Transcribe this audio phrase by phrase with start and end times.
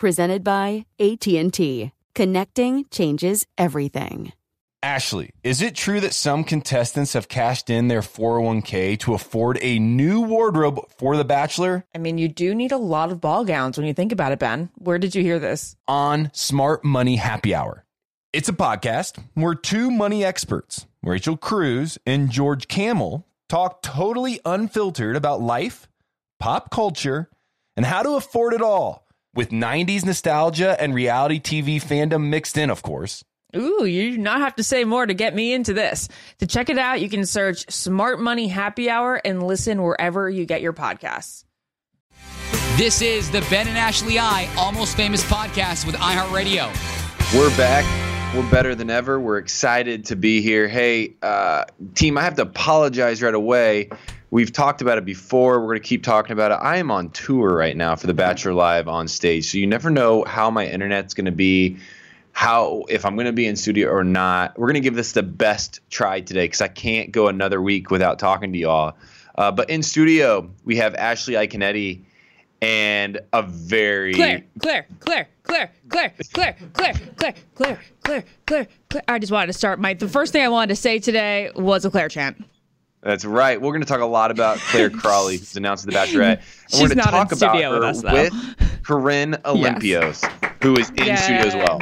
[0.00, 1.92] Presented by AT&T.
[2.14, 4.32] Connecting changes everything.
[4.82, 9.78] Ashley, is it true that some contestants have cashed in their 401k to afford a
[9.78, 11.84] new wardrobe for The Bachelor?
[11.94, 14.38] I mean, you do need a lot of ball gowns when you think about it,
[14.38, 14.70] Ben.
[14.78, 15.76] Where did you hear this?
[15.86, 17.84] On Smart Money Happy Hour.
[18.32, 25.14] It's a podcast where two money experts, Rachel Cruz and George Kamel, talk totally unfiltered
[25.14, 25.90] about life,
[26.38, 27.28] pop culture,
[27.76, 32.70] and how to afford it all with 90s nostalgia and reality TV fandom mixed in,
[32.70, 33.24] of course.
[33.56, 36.08] Ooh, you do not have to say more to get me into this.
[36.38, 40.46] To check it out, you can search Smart Money Happy Hour and listen wherever you
[40.46, 41.44] get your podcasts.
[42.76, 46.68] This is the Ben and Ashley I Almost Famous podcast with iHeartRadio.
[47.36, 47.84] We're back.
[48.34, 49.18] We're better than ever.
[49.18, 50.68] We're excited to be here.
[50.68, 53.90] Hey, uh, team, I have to apologize right away.
[54.30, 55.60] We've talked about it before.
[55.60, 56.58] We're going to keep talking about it.
[56.62, 59.50] I am on tour right now for The Bachelor Live on stage.
[59.50, 61.78] So you never know how my internet's going to be
[62.32, 64.56] how if I'm going to be in studio or not.
[64.58, 67.90] We're going to give this the best try today because I can't go another week
[67.90, 68.96] without talking to y'all.
[69.36, 72.02] Uh, but in studio, we have Ashley Iaconetti
[72.62, 79.02] and a very Clare, Clare, Clare, Clare, Clare, Clare, Clare, Clare, Clare, Clare, Clare, Clare.
[79.08, 79.94] I just wanted to start my.
[79.94, 82.44] The first thing I wanted to say today was a Clare chant.
[83.02, 83.60] That's right.
[83.60, 86.36] We're going to talk a lot about Clare Crawley, who's announced The Bachelorette.
[86.38, 90.22] And She's we're going to talk about her with us, with Corinne Olympios,
[90.62, 91.80] who is in studio as well.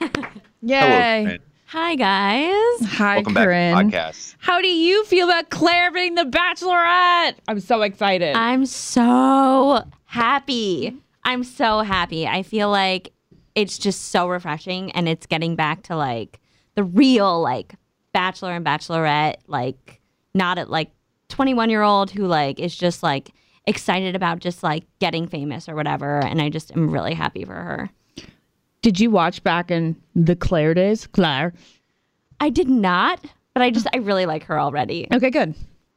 [0.62, 0.78] Yay!
[0.80, 1.38] Hello, Corinne.
[1.66, 2.88] Hi, guys.
[2.92, 3.74] Hi, Welcome Corinne.
[3.74, 4.34] back to the podcast.
[4.38, 7.34] How do you feel about Clare being the Bachelorette?
[7.46, 8.34] I'm so excited.
[8.34, 10.96] I'm so happy.
[11.24, 12.26] I'm so happy.
[12.26, 13.12] I feel like
[13.54, 16.40] it's just so refreshing and it's getting back to like
[16.74, 17.74] the real like
[18.12, 19.97] bachelor and bachelorette like
[20.34, 20.90] not at like
[21.28, 23.32] 21 year old who like is just like
[23.66, 27.54] excited about just like getting famous or whatever and I just am really happy for
[27.54, 27.90] her.
[28.82, 31.06] Did you watch back in the Clare days?
[31.06, 31.52] Clare.
[32.40, 35.08] I did not, but I just I really like her already.
[35.12, 35.54] Okay, good.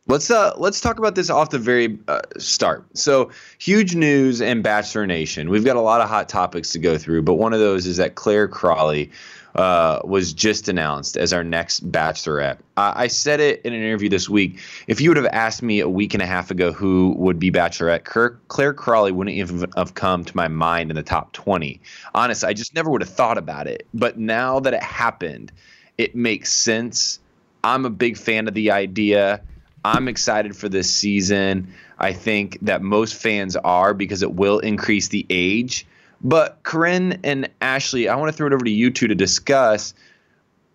[0.07, 2.85] Let's uh let's talk about this off the very uh, start.
[2.97, 3.29] So
[3.59, 5.49] huge news in Bachelor Nation.
[5.49, 7.97] We've got a lot of hot topics to go through, but one of those is
[7.97, 9.11] that Clare Crawley
[9.55, 12.57] uh, was just announced as our next Bachelorette.
[12.77, 14.59] I, said it in an interview this week.
[14.87, 17.51] If you would have asked me a week and a half ago who would be
[17.51, 21.79] Bachelorette, Clare, Clare Crawley wouldn't even have come to my mind in the top twenty.
[22.15, 23.85] Honestly, I just never would have thought about it.
[23.93, 25.51] But now that it happened,
[25.97, 27.19] it makes sense.
[27.63, 29.41] I'm a big fan of the idea.
[29.83, 31.73] I'm excited for this season.
[31.99, 35.85] I think that most fans are because it will increase the age.
[36.23, 39.93] But Corinne and Ashley, I want to throw it over to you two to discuss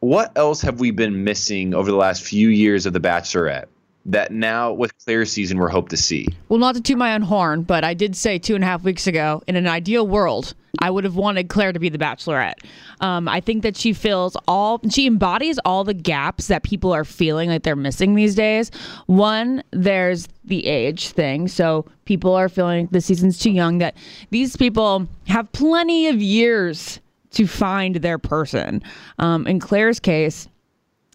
[0.00, 3.66] what else have we been missing over the last few years of The Bachelorette
[4.06, 6.28] that now with Clare's season we're hope to see.
[6.48, 8.84] Well, not to toot my own horn, but I did say two and a half
[8.84, 12.64] weeks ago, in an ideal world, I would have wanted Clare to be the Bachelorette.
[13.00, 17.04] Um, I think that she fills all, she embodies all the gaps that people are
[17.04, 18.70] feeling like they're missing these days.
[19.06, 21.48] One, there's the age thing.
[21.48, 23.96] So people are feeling the season's too young, that
[24.30, 27.00] these people have plenty of years
[27.32, 28.82] to find their person.
[29.18, 30.48] Um, in Clare's case,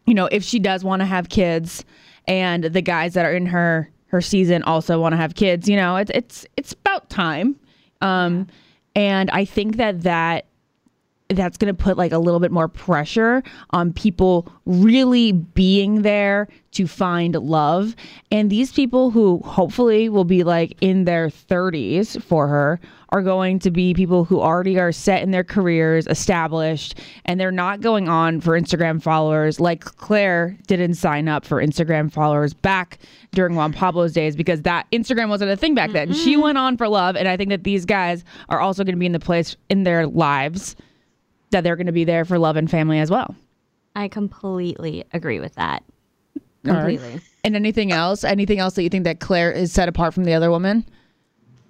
[0.05, 1.85] you know, if she does want to have kids
[2.27, 5.75] and the guys that are in her her season also want to have kids, you
[5.77, 7.55] know, it's it's it's about time.
[8.01, 8.47] Um
[8.95, 10.45] and I think that that
[11.29, 16.47] that's going to put like a little bit more pressure on people really being there
[16.71, 17.95] to find love.
[18.31, 22.79] And these people who hopefully will be like in their 30s for her
[23.11, 27.51] are going to be people who already are set in their careers, established, and they're
[27.51, 32.99] not going on for Instagram followers like Clare didn't sign up for Instagram followers back
[33.31, 36.13] during Juan Pablo's days because that Instagram wasn't a thing back then.
[36.13, 38.99] She went on for love, and I think that these guys are also going to
[38.99, 40.75] be in the place in their lives
[41.51, 43.35] that they're going to be there for love and family as well.
[43.95, 45.83] I completely agree with that.
[46.65, 46.97] All right.
[46.97, 47.21] Completely.
[47.43, 48.23] And anything else?
[48.23, 50.85] Anything else that you think that Clare is set apart from the other woman?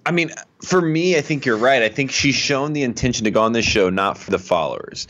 [0.04, 0.30] I mean,
[0.64, 1.82] for me, I think you're right.
[1.82, 5.06] I think she's shown the intention to go on this show not for the followers.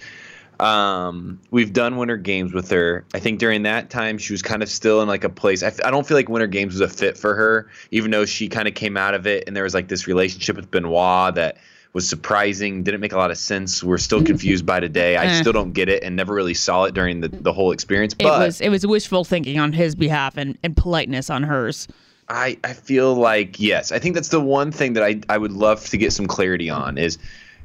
[0.61, 3.05] Um, we've done Winter Games with her.
[3.15, 5.63] I think during that time she was kind of still in like a place.
[5.63, 8.25] I, f- I don't feel like Winter Games was a fit for her, even though
[8.27, 11.35] she kind of came out of it and there was like this relationship with Benoit
[11.35, 11.57] that
[11.95, 13.83] was surprising, didn't make a lot of sense.
[13.83, 15.17] We're still confused by today.
[15.17, 15.41] I Eh.
[15.41, 18.15] still don't get it and never really saw it during the, the whole experience.
[18.19, 21.89] It But was it was wishful thinking on his behalf and, and politeness on hers.
[22.33, 23.93] I, I feel like yes.
[23.93, 26.71] I think that's the one thing that I, I would love to get some clarity
[26.71, 27.19] on is,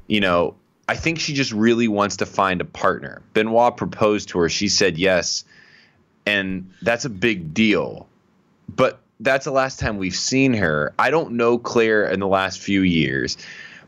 [0.07, 0.55] you know,
[0.89, 3.21] I think she just really wants to find a partner.
[3.33, 4.49] Benoit proposed to her.
[4.49, 5.45] She said yes.
[6.25, 8.07] And that's a big deal.
[8.67, 10.93] But that's the last time we've seen her.
[10.99, 13.37] I don't know Clare in the last few years.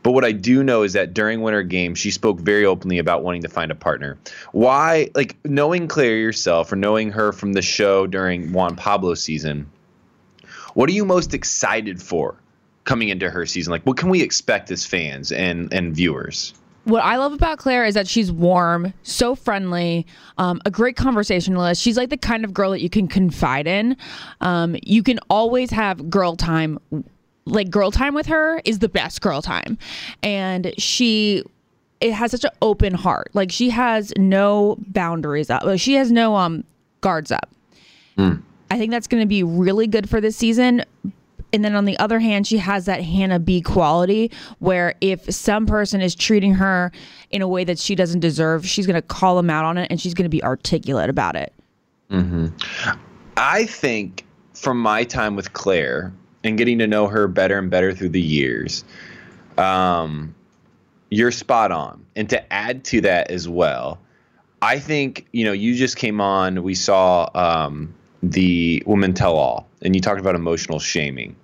[0.02, 3.22] But what I do know is that during Winter Games, she spoke very openly about
[3.22, 4.16] wanting to find a partner.
[4.52, 9.70] Why, like, knowing Clare yourself or knowing her from the show during Juan Pablo season,
[10.74, 12.36] what are you most excited for
[12.84, 13.70] coming into her season?
[13.70, 16.54] Like, what can we expect as fans and and viewers?
[16.84, 20.06] What I love about Clare is that she's warm, so friendly,
[20.38, 21.80] um, a great conversationalist.
[21.80, 23.96] She's like the kind of girl that you can confide in.
[24.40, 26.78] Um, you can always have girl time.
[27.46, 29.78] Like girl time with her is the best girl time,
[30.22, 31.42] and she
[32.00, 33.30] it has such an open heart.
[33.34, 35.62] Like she has no boundaries up.
[35.78, 36.64] She has no um
[37.00, 37.48] guards up.
[38.70, 40.84] I think that's going to be really good for this season.
[41.52, 45.66] And then on the other hand, she has that Hannah B quality where if some
[45.66, 46.92] person is treating her
[47.30, 49.88] in a way that she doesn't deserve, she's going to call them out on it
[49.90, 51.52] and she's going to be articulate about it.
[53.36, 54.24] I think
[54.54, 56.12] from my time with Clare
[56.44, 58.84] and getting to know her better and better through the years,
[59.58, 60.34] um,
[61.10, 62.04] you're spot on.
[62.14, 63.98] And to add to that as well,
[64.62, 69.68] I think, you know, you just came on, we saw um, the woman Tell All,
[69.82, 71.36] and you talked about emotional shaming.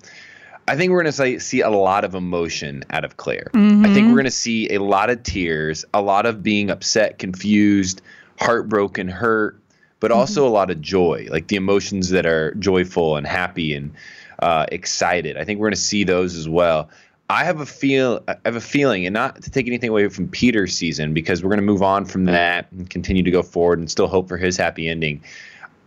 [0.68, 3.50] I think we're going to see a lot of emotion out of Clare.
[3.54, 7.18] I think we're going to see a lot of tears, a lot of being upset,
[7.18, 8.02] confused,
[8.40, 9.61] heartbroken, hurt,
[10.00, 13.95] but also a lot of joy, like the emotions that are joyful and happy and
[14.40, 15.37] uh, excited.
[15.37, 16.90] I think we're going to see those as well.
[17.30, 20.28] I have a feel, I have a feeling, and not to take anything away from
[20.28, 23.78] Peter's season, because we're going to move on from that and continue to go forward
[23.78, 25.23] and still hope for his happy ending.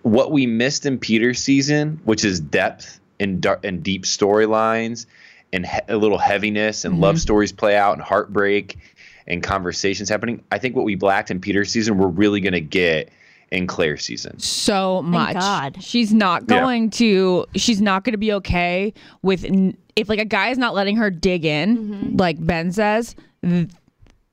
[0.03, 5.05] What we missed in Peter's season, which is depth and dar- and deep storylines,
[5.51, 7.19] and he- a little heaviness, and love mm-hmm.
[7.21, 8.77] stories play out, and heartbreak,
[9.27, 10.43] and conversations happening.
[10.51, 13.11] I think what we lacked in Peter's season, we're really going to get
[13.51, 14.37] in Clare's season.
[14.39, 15.33] so much.
[15.33, 15.81] God.
[15.81, 16.59] She's not Yeah.
[16.61, 17.45] going to.
[17.55, 20.95] She's not going to be okay with n- if like a guy is not letting
[20.97, 22.17] her dig in, mm-hmm.
[22.17, 23.15] like Ben says.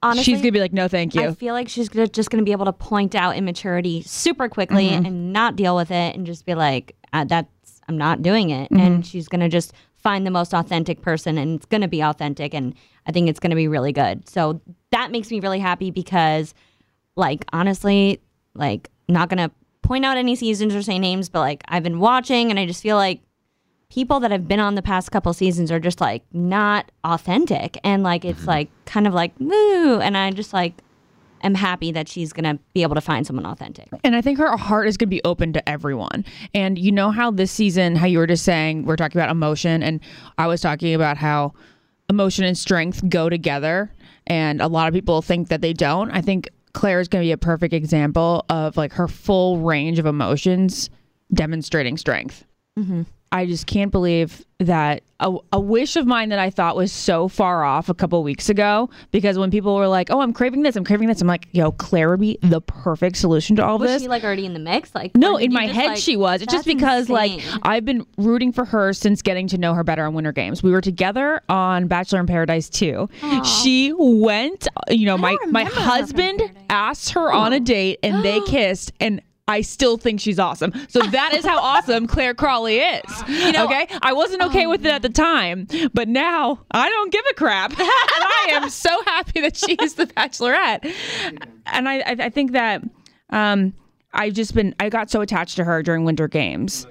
[0.06, 1.22] Honestly, she's gonna be like, no, thank you.
[1.22, 4.88] I feel like she's gonna, just to be able to point out immaturity super quickly
[4.88, 5.06] Mm-hmm.
[5.06, 7.48] and not deal with it and just be like, uh, "That's
[7.88, 8.80] I'm not doing it." Mm-hmm.
[8.80, 12.74] And she's to just find the most authentic person, and it's to be authentic, and
[13.06, 14.28] I think it's to be really good.
[14.28, 14.60] So
[14.90, 16.54] that makes me really happy because,
[17.16, 18.20] like, honestly,
[18.54, 19.50] like, not to
[19.82, 22.82] point out any seasons or say names, but like, I've been watching, and I just
[22.82, 23.20] feel like
[23.90, 28.02] people that have been on the past couple seasons are just like not authentic and
[28.02, 28.48] like it's mm-hmm.
[28.48, 30.74] like kind of like woo and i just like
[31.42, 34.56] am happy that she's gonna be able to find someone authentic And I think her
[34.56, 36.24] heart is going to be open to everyone.
[36.54, 39.82] And you know how this season, how you were just saying, we're talking about emotion,
[39.82, 40.00] and
[40.38, 41.54] I was talking about how
[42.08, 43.92] emotion and strength go together.
[44.26, 46.10] And a lot of people think that they don't.
[46.10, 49.98] I think Clare is going to be a perfect example of like her full range
[49.98, 50.90] of emotions
[51.32, 52.44] demonstrating strength.
[52.78, 53.02] Mm-hmm.
[53.32, 57.28] I just can't believe that a, a wish of mine that I thought was so
[57.28, 58.88] far off a couple weeks ago.
[59.10, 61.72] Because when people were like, "Oh, I'm craving this, I'm craving this," I'm like, "Yo,
[61.72, 64.58] Clare would be the perfect solution to all was this." she like already in the
[64.60, 66.42] mix like No, in my head like- she was.
[66.42, 67.42] It's just because like.
[67.62, 70.62] I've been rooting for her since getting to know her better on Winter Games.
[70.62, 73.08] We were together on Bachelor in Paradise too.
[73.44, 78.40] She went, you know, my my from husband asked her on a date and they
[78.46, 80.72] kissed and I still think she's awesome.
[80.88, 83.22] So that is how awesome Clare Crawley is.
[83.22, 83.86] okay?
[84.02, 87.70] I wasn't okay with it at the time, but now I don't give a crap.
[87.70, 90.92] and I am so happy that she is the bachelorette.
[91.66, 92.82] And I, I, I think that
[93.30, 93.72] um,
[94.12, 96.86] I've just been, I got so attached to her during Winter Games,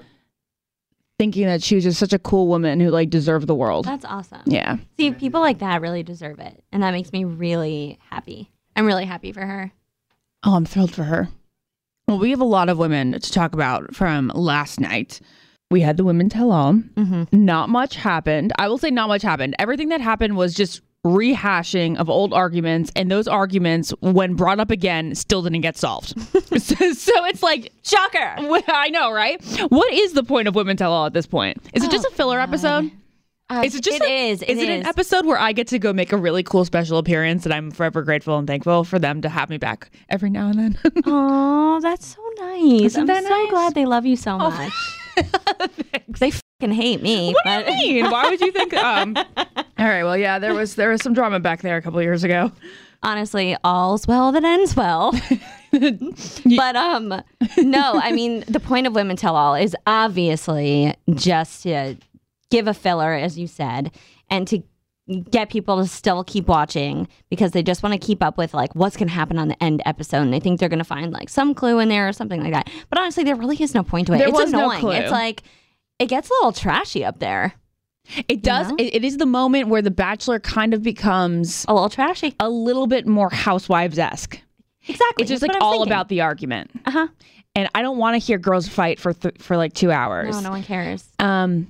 [1.20, 3.86] thinking that she was just such a cool woman who like deserved the world.
[3.86, 4.78] that's awesome Yeah.
[4.98, 9.06] see people like that really deserve it and that makes me really happy i'm really
[9.06, 9.72] happy for her
[10.48, 11.30] Oh, I'm thrilled for her.
[12.08, 15.20] Well, we have a lot of women to talk about from last night.
[15.72, 16.74] We had the women tell all.
[16.74, 17.24] Mm-hmm.
[17.32, 18.54] Not much happened.
[18.60, 19.56] I will say not much happened.
[19.58, 24.72] Everything that happened was just rehashing of old arguments, and those arguments, when brought up
[24.72, 26.20] again, still didn't get solved.
[26.62, 28.36] so, so it's like, shocker
[28.68, 29.44] I know, right?
[29.70, 31.58] What is the point of women tell all at this point?
[31.74, 32.92] Is it just a filler episode?
[33.48, 35.78] Uh, Is it just it a- is Is it an episode where I get to
[35.78, 39.22] go make a really cool special appearance, and I'm forever grateful and thankful for them
[39.22, 40.80] to have me back every now and then?
[41.06, 43.32] oh that's so nice Isn't i'm so nice?
[43.32, 43.50] Oh.
[43.52, 44.74] glad they love you so much
[46.20, 48.12] they fucking hate me What but do you mean?
[48.12, 48.74] Why would you think?
[48.74, 49.46] Um, all
[49.78, 50.04] right.
[50.04, 52.52] Well, yeah, there was there was some drama back there a couple years ago.
[53.04, 55.12] honestly all's well that ends well
[55.72, 57.10] but um
[57.60, 61.96] no i mean the point of women tell all is obviously just to
[62.52, 63.92] give a filler as you said
[64.30, 64.62] and to
[65.30, 68.74] get people to still keep watching because they just want to keep up with like
[68.74, 71.12] what's going to happen on the end episode and they think they're going to find
[71.14, 73.84] like some clue in there or something like that but honestly there really is no
[73.84, 74.92] point to it There it's was no annoying clue.
[74.94, 75.44] it's like
[76.00, 77.54] it gets a little trashy up there
[78.28, 78.70] It does.
[78.70, 78.76] know?
[78.80, 82.50] It, it is the moment where the Bachelor kind of becomes a little trashy a
[82.50, 84.40] little bit more housewives esque.
[84.88, 85.92] exactly It's just That's like all thinking.
[85.92, 87.08] about the argument, uh-huh
[87.58, 90.36] and I don't want to hear girls fight for th- for like two hours.
[90.36, 91.68] no no one cares Um,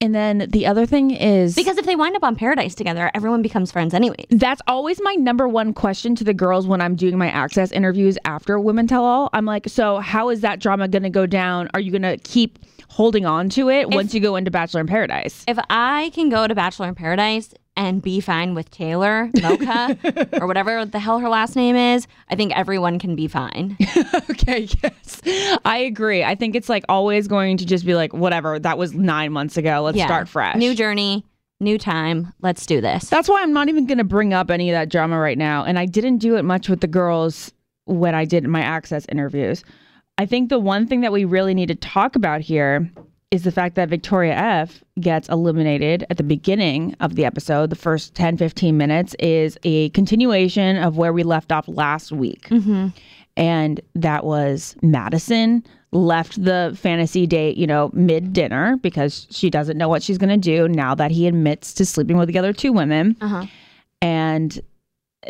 [0.00, 3.40] and then the other thing is Because if they wind up on Paradise together, everyone
[3.40, 4.26] becomes friends anyway.
[4.30, 8.18] That's always my number one question to the girls when I'm doing my access interviews
[8.26, 9.30] after Women Tell All.
[9.32, 11.70] I'm like, so how is that drama going to go down?
[11.72, 14.86] Are you going to keep holding on to it once you go into Bachelor in
[14.86, 15.44] Paradise?
[15.48, 20.46] If I can go to Bachelor in Paradise and be fine with Taylor, Mocha, or
[20.46, 23.76] whatever the hell her last name is, I think everyone can be fine.
[24.30, 25.20] okay, yes.
[25.64, 26.24] I agree.
[26.24, 29.56] I think it's like always going to just be like, whatever, that was nine months
[29.56, 29.82] ago.
[29.82, 30.06] Let's Yeah.
[30.06, 30.56] start fresh.
[30.56, 31.24] New journey,
[31.60, 32.32] new time.
[32.40, 33.08] Let's do this.
[33.10, 35.64] That's why I'm not even going to bring up any of that drama right now.
[35.64, 37.52] And I didn't do it much with the girls
[37.84, 39.62] when I did my access interviews.
[40.18, 42.90] I think the one thing that we really need to talk about here
[43.30, 47.70] is the fact that Victoria F gets eliminated at the beginning of the episode.
[47.70, 52.48] The first 10, 15 minutes is a continuation of where we left off last week.
[52.48, 52.88] Mm-hmm.
[53.36, 59.78] And that was Madison left the fantasy date, you know, mid dinner because she doesn't
[59.78, 62.52] know what she's going to do now that he admits to sleeping with the other
[62.52, 63.16] two women.
[63.20, 63.46] Uh-huh.
[64.00, 64.60] And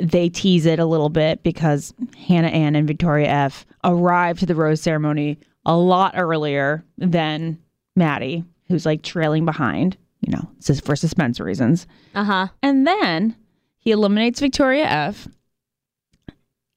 [0.01, 1.95] they tease it a little bit because
[2.27, 7.59] Hannah Ann and Victoria F arrived to the rose ceremony a lot earlier than
[7.97, 10.49] Maddie, who's like trailing behind, you know,
[10.85, 11.87] for suspense reasons.
[12.15, 12.49] Uh huh.
[12.63, 13.37] And then
[13.79, 15.29] he eliminates Victoria F,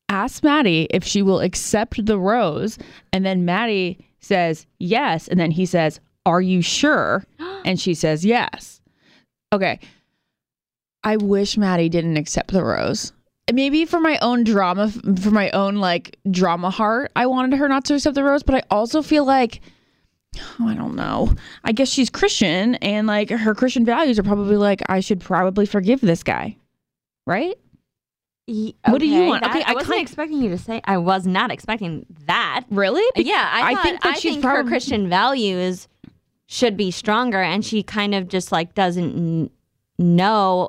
[0.09, 2.77] asks Maddie if she will accept the rose.
[3.13, 5.27] And then Maddie says yes.
[5.27, 7.23] And then he says, Are you sure?
[7.65, 8.79] And she says yes.
[9.51, 9.79] Okay.
[11.03, 13.11] I wish Maddie didn't accept the rose.
[13.51, 17.83] Maybe for my own drama, for my own like drama heart, I wanted her not
[17.85, 18.43] to accept the rose.
[18.43, 19.61] But I also feel like,
[20.37, 21.33] oh, I don't know.
[21.63, 25.65] I guess she's Christian and like her Christian values are probably like, I should probably
[25.65, 26.57] forgive this guy.
[27.25, 27.55] Right?
[28.85, 29.43] What do you want?
[29.43, 30.81] that- Okay, I I wasn't kind- expecting you to say.
[30.85, 32.65] I was not expecting that.
[32.71, 33.03] Really?
[33.15, 35.87] Be- yeah, I, I thought- think that I she's think her Christian values
[36.47, 39.51] should be stronger, and she kind of just like doesn't
[39.99, 40.67] know.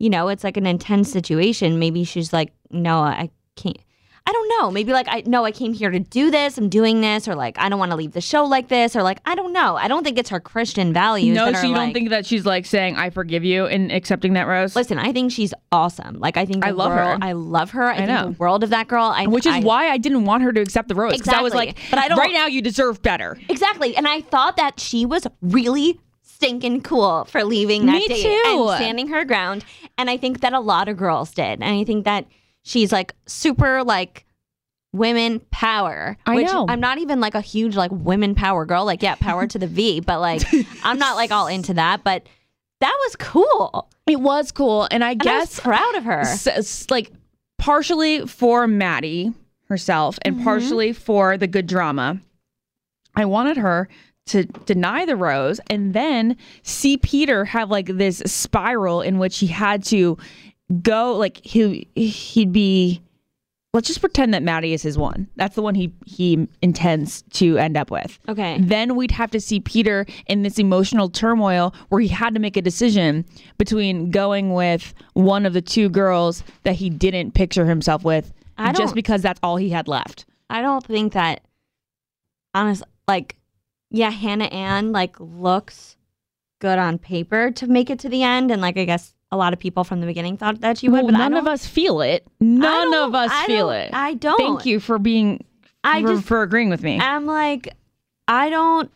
[0.00, 1.78] You know, it's like an intense situation.
[1.78, 3.78] Maybe she's like, no, I can't.
[4.24, 4.70] I don't know.
[4.70, 6.56] Maybe like I no, I came here to do this.
[6.56, 9.02] I'm doing this, or like I don't want to leave the show like this, or
[9.02, 9.76] like I don't know.
[9.76, 11.34] I don't think it's her Christian values.
[11.34, 14.46] No, so you don't think that she's like saying I forgive you and accepting that
[14.46, 14.76] rose?
[14.76, 16.20] Listen, I think she's awesome.
[16.20, 17.18] Like I think I love her.
[17.20, 17.84] I love her.
[17.88, 18.24] I, I think know.
[18.26, 19.06] the world of that girl.
[19.06, 21.12] I, Which is I- why I didn't want her to accept the rose.
[21.18, 23.38] Because I was like, But I don't- right now you deserve better.
[23.48, 23.96] Exactly.
[23.96, 28.42] And I thought that she was really stinking cool for leaving that Me date too.
[28.46, 29.64] and standing her ground.
[29.98, 31.60] And I think that a lot of girls did.
[31.60, 32.26] And I think that
[32.62, 34.24] she's like super like
[34.92, 36.16] women power.
[36.26, 36.66] I which know.
[36.68, 38.84] I'm not even like a huge like women power girl.
[38.84, 40.42] Like, yeah, power to the V, but like
[40.84, 42.04] I'm not like all into that.
[42.04, 42.26] But
[42.80, 43.88] that was cool.
[44.06, 44.88] It was cool.
[44.90, 46.20] And I And I guess proud of her.
[46.20, 47.12] s- like
[47.58, 49.32] partially for Maddie
[49.68, 50.44] herself and Mm-hmm.
[50.44, 52.20] partially for the good drama.
[53.14, 53.88] I wanted her
[54.26, 59.46] to deny the rose and then see Peter have like this spiral in which he
[59.48, 60.16] had to
[60.82, 63.02] go like he he'd be
[63.74, 65.28] let's just pretend that Maddie is his one.
[65.36, 68.18] That's the one he he intends to end up with.
[68.28, 68.58] Okay.
[68.60, 72.56] Then we'd have to see Peter in this emotional turmoil where he had to make
[72.56, 73.24] a decision
[73.58, 78.72] between going with one of the two girls that he didn't picture himself with I
[78.72, 80.26] just because that's all he had left.
[80.50, 81.42] I don't think that
[82.54, 83.36] honest like
[83.90, 85.96] yeah, Hannah Ann like looks
[86.60, 89.52] good on paper to make it to the end and like I guess a lot
[89.52, 92.02] of people from the beginning thought that you would, Well, but none of us feel
[92.02, 92.24] it.
[92.38, 93.90] None of us I feel it.
[93.92, 94.36] I don't.
[94.36, 95.44] Thank you for being
[95.82, 97.00] I for, just for agreeing with me.
[97.00, 97.74] I'm like
[98.28, 98.90] I don't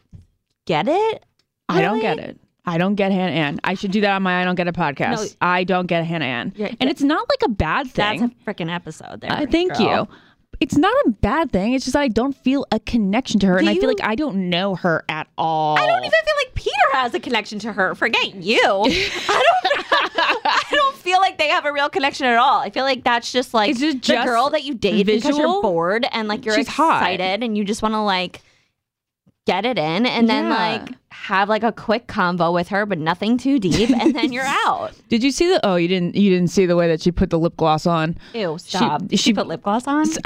[0.67, 1.25] get it.
[1.69, 2.39] I don't get it.
[2.67, 3.61] I don't get Hannah Ann.
[3.65, 5.17] I should do that on my I don't get a podcast.
[5.17, 5.27] No.
[5.41, 6.53] I don't get Hannah Ann.
[6.57, 8.21] Yeah, and it's not like a bad thing.
[8.21, 9.33] That's a freaking episode there.
[9.33, 10.09] Uh, thank girl.
[10.11, 10.17] you.
[10.61, 11.75] It's not a bad thing.
[11.75, 13.89] It's just that I don't feel a connection to her, and Do I feel you-
[13.89, 15.79] like I don't know her at all.
[15.79, 17.95] I don't even feel like Peter has a connection to her.
[17.95, 18.59] Forget you.
[18.65, 19.77] I don't.
[20.49, 22.61] I don't feel like they have a real connection at all.
[22.61, 25.61] I feel like that's just like just- the just girl that you date because you're
[25.63, 27.03] bored and like you're She's hot.
[27.03, 28.41] excited and you just want to like
[29.47, 30.57] get it in and then Yeah.
[30.57, 34.45] like have like a quick convo with her, but nothing too deep, and then you're
[34.67, 34.93] out.
[35.09, 35.65] Did you see the?
[35.67, 36.15] Oh, you didn't.
[36.15, 38.17] You didn't see the way that she put the lip gloss on.
[38.35, 39.03] Ew, stop.
[39.11, 40.05] She- She, she- put lip gloss on.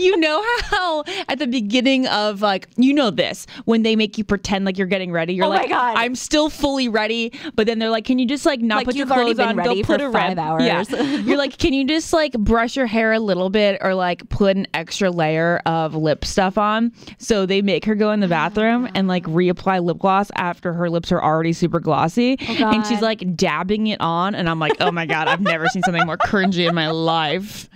[0.04, 4.24] you know how at the beginning of like you know this when they make you
[4.24, 5.34] pretend like you're getting ready.
[5.34, 5.70] You're Oh like.
[5.96, 8.96] I'm still fully ready, but then they're like, can you just like not Like, put
[8.96, 9.56] your clothes on?
[9.56, 10.62] ready Go for put a five hours.
[10.64, 10.80] Yeah.
[11.20, 14.56] you're like, can you just like brush your hair a little bit or like put
[14.56, 16.92] an extra layer of lip stuff on?
[17.18, 20.72] So they make her go in the oh bathroom and like reapply lip gloss after
[20.72, 24.58] her lips are already super glossy, oh and she's like dabbing it on, and I'm
[24.58, 27.68] like, oh my god, I've never seen something more cringy in my life.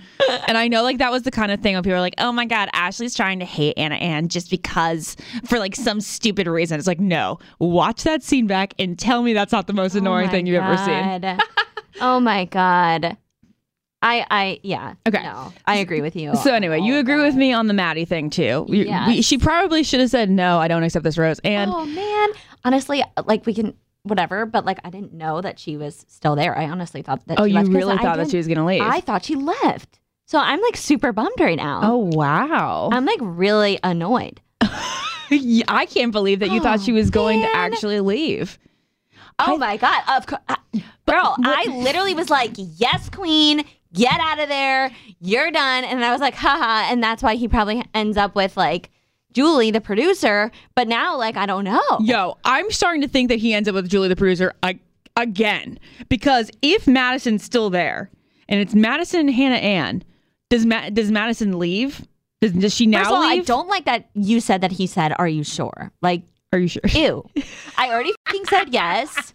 [0.47, 2.33] And I know like that was the kind of thing when people are like, oh
[2.33, 6.79] my God, Ashley's trying to hate Hannah Ann just because for like some stupid reason.
[6.79, 9.99] It's like, no, watch that scene back and tell me that's not the most oh
[9.99, 11.39] annoying Oh thing you've ever seen.
[12.01, 13.17] Oh my god.
[14.03, 14.95] I I yeah.
[15.09, 15.23] Okay.
[15.23, 16.35] No, I agree with you.
[16.37, 18.43] So anyway, you Oh, agree with me on the Maddie thing too.
[18.43, 19.25] You- we- Yes.
[19.25, 20.59] she probably should have said no.
[20.59, 21.39] I don't accept this rose.
[21.45, 22.29] And oh man,
[22.65, 26.55] honestly, like we can whatever, but like I didn't know that she was still there.
[26.59, 27.41] I honestly thought that.
[27.41, 28.83] oh, she you really thought that she was gonna leave?
[28.83, 29.99] I thought she left.
[30.27, 31.81] So I'm like super bummed right now.
[31.83, 32.89] oh wow!
[32.93, 34.41] I'm like really annoyed.
[34.61, 38.59] I can't believe that you thought she was oh, going to actually leave.
[39.39, 40.03] Oh my god!
[40.09, 40.57] Of course, uh,
[41.07, 44.91] girl, what- I literally was like, "Yes, queen, get out of there.
[45.21, 48.57] You're done." And I was like, "Haha!" And that's why he probably ends up with
[48.57, 48.91] like
[49.33, 51.83] Julie, the producer, but now like I don't know.
[52.01, 54.81] Yo, I'm starting to think that he ends up with Julie the producer ag-
[55.17, 58.11] again because if Madison's still there
[58.49, 60.05] and it's Madison and Hannah Ann,
[60.51, 62.07] does Ma- does Madison leave?
[62.41, 64.87] Does, does she now First of all, I don't like that you said that he
[64.87, 66.83] said, "Are you sure?" Like, Are you sure?
[66.89, 67.25] ew.
[67.79, 69.33] I already fucking said yes.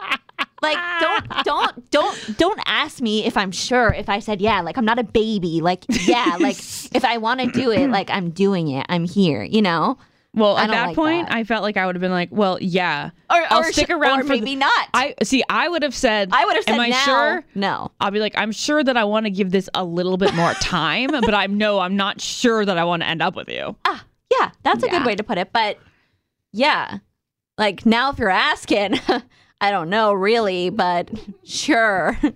[0.61, 3.93] Like, don't, don't, don't, don't ask me if I'm sure.
[3.93, 5.61] If I said yeah, like I'm not a baby.
[5.61, 6.57] Like, yeah, like
[6.93, 8.85] if I want to do it, like I'm doing it.
[8.89, 9.43] I'm here.
[9.43, 9.97] You know.
[10.35, 11.35] Well, at that like point, that.
[11.35, 14.19] I felt like I would have been like, well, yeah, Or, I'll or stick around
[14.19, 14.87] or for the- maybe not.
[14.93, 15.43] I see.
[15.49, 16.29] I would have said.
[16.31, 17.03] I would have said Am I now.
[17.05, 17.45] sure?
[17.55, 17.91] No.
[17.99, 20.53] I'll be like, I'm sure that I want to give this a little bit more
[20.61, 23.75] time, but I'm no, I'm not sure that I want to end up with you.
[23.85, 24.05] Ah,
[24.39, 24.99] yeah, that's a Yeah.
[24.99, 25.51] good way to put it.
[25.51, 25.79] But
[26.53, 26.99] yeah,
[27.57, 28.99] like now, if you're asking,
[29.61, 31.09] I don't know really, but
[31.43, 32.17] sure.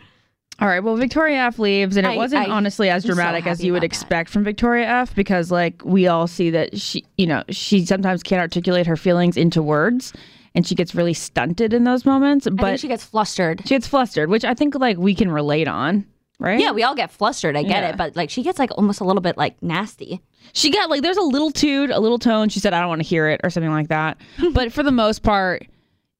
[0.59, 0.81] All right.
[0.83, 3.63] Well, Victoria F leaves, and it I- wasn't I- honestly as I'm so dramatic as
[3.63, 3.85] you would about that.
[3.97, 8.21] expect from Victoria F because, like, we all see that she, you know, she sometimes
[8.23, 10.13] can't articulate her feelings into words,
[10.55, 12.45] and she gets really stunted in those moments.
[12.45, 13.61] I But think she gets flustered.
[13.63, 16.05] she gets flustered, which I think like we can relate on,
[16.39, 16.59] right?
[16.59, 17.57] Yeah, we all get flustered.
[17.57, 17.89] I get Yeah.
[17.89, 20.21] it, but like she gets like almost a little bit like nasty.
[20.53, 22.49] She got like there's a little toot, a little tone.
[22.49, 24.17] She said, "I don't want to hear it" or something like that.
[24.53, 25.65] but for the most part,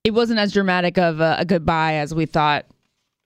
[0.04, 2.66] it wasn't as dramatic of a, a goodbye as we thought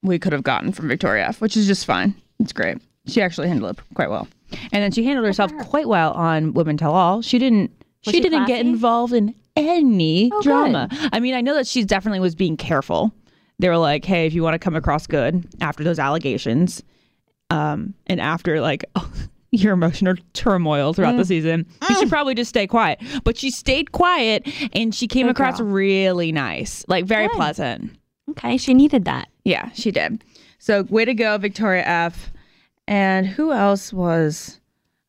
[0.08, 2.16] we could have gotten from Victoria F, which is just fine.
[2.40, 2.78] It's great.
[3.08, 4.28] She actually handled it quite well,
[4.72, 7.22] and then she handled herself quite well on Women Tell All.
[7.22, 7.72] She didn't.
[8.02, 10.88] She she didn't get involved in any Oh, drama.
[11.12, 13.12] I mean, I know that she definitely was being careful.
[13.60, 16.84] They were like, "Hey, if you want to come across good after those allegations,
[17.50, 18.86] um, and after like
[19.52, 21.20] your emotional turmoil throughout Mm.
[21.20, 23.00] the season, you should probably just stay quiet.
[23.24, 25.68] But she stayed quiet and she came Good across girl.
[25.70, 27.36] really nice, like very Good.
[27.38, 27.92] pleasant.
[28.32, 29.30] Okay, she needed that.
[29.48, 30.26] Yeah, she did.
[30.60, 32.34] So way to go, Victoria F.
[32.86, 34.60] And who else was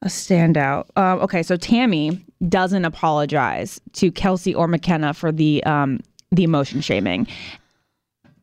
[0.02, 0.86] a standout?
[0.96, 5.98] Um, okay, so Tammy doesn't apologize to Kelsey or Mykenna for the um,
[6.30, 7.26] the emotion shaming.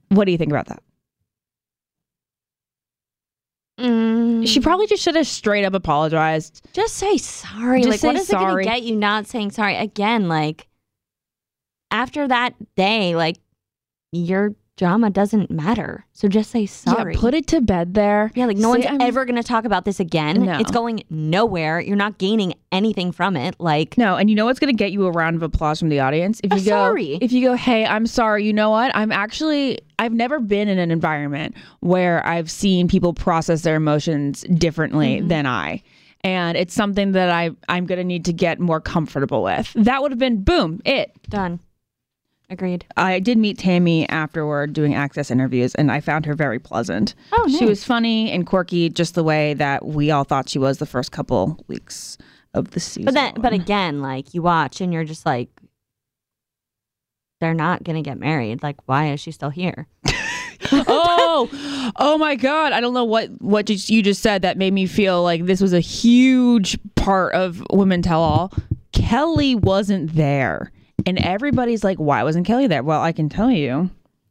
[0.09, 0.83] What do you think about that?
[3.79, 6.61] Mm, She probably just should have straight up apologized.
[6.73, 7.83] just say sorry.
[7.83, 10.27] Just like, what say is it going to get you not saying sorry again?
[10.27, 10.67] Like
[11.91, 13.37] after that day, like
[14.11, 16.05] your drama doesn't matter.
[16.13, 17.13] So just say sorry.
[17.13, 18.31] Yeah, put it to bed there.
[18.35, 20.43] Yeah, like no Say, one's I'm- ever going to talk about this again.
[20.43, 20.59] No.
[20.59, 21.79] It's going nowhere.
[21.79, 23.55] You're not gaining anything from it.
[23.59, 25.89] Like, No, and you know what's going to get you a round of applause from
[25.89, 26.65] the audience if you go.
[26.71, 27.17] sorry.
[27.21, 28.45] If you go, hey, I'm sorry.
[28.45, 28.93] You know what?
[28.95, 29.79] I'm actually.
[29.97, 35.27] I've never been in an environment where I've seen people process their emotions differently Mm-hmm.
[35.29, 35.81] than I.
[36.21, 39.71] And it's something that I I'm gonna need to get more comfortable with.
[39.75, 41.11] That would have been boom, it.
[41.29, 41.59] done.
[42.49, 42.85] Agreed.
[42.95, 47.15] I did meet Tammy afterward doing access interviews, and I found her very pleasant.
[47.31, 50.77] Oh, She was funny and quirky, just the way that we all thought she was
[50.77, 52.17] the first couple weeks
[52.53, 53.05] of the season.
[53.05, 55.49] But then, but again, like you watch and you're just like,
[57.41, 58.61] they're not gonna get married.
[58.63, 59.87] Like, why is she still here?
[60.71, 62.71] oh, oh my God!
[62.71, 65.61] I don't know what what just, you just said that made me feel like this
[65.61, 68.53] was a huge part of Women Tell All.
[68.91, 70.71] Kelly wasn't there,
[71.05, 73.89] and everybody's like, "Why wasn't Kelly there?" Well, I can tell you,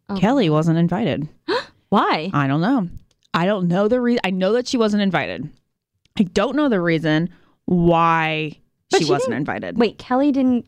[0.09, 0.17] Oh.
[0.17, 1.29] Kelly wasn't invited.
[1.89, 2.31] Why?
[2.35, 2.89] I don't know.
[3.33, 4.21] I don't know the reason.
[4.25, 5.49] I know that she wasn't invited.
[6.19, 7.31] I don't know the reason
[7.67, 8.59] why
[8.93, 9.77] she, she wasn't invited.
[9.79, 10.67] Wait, Kelly didn't.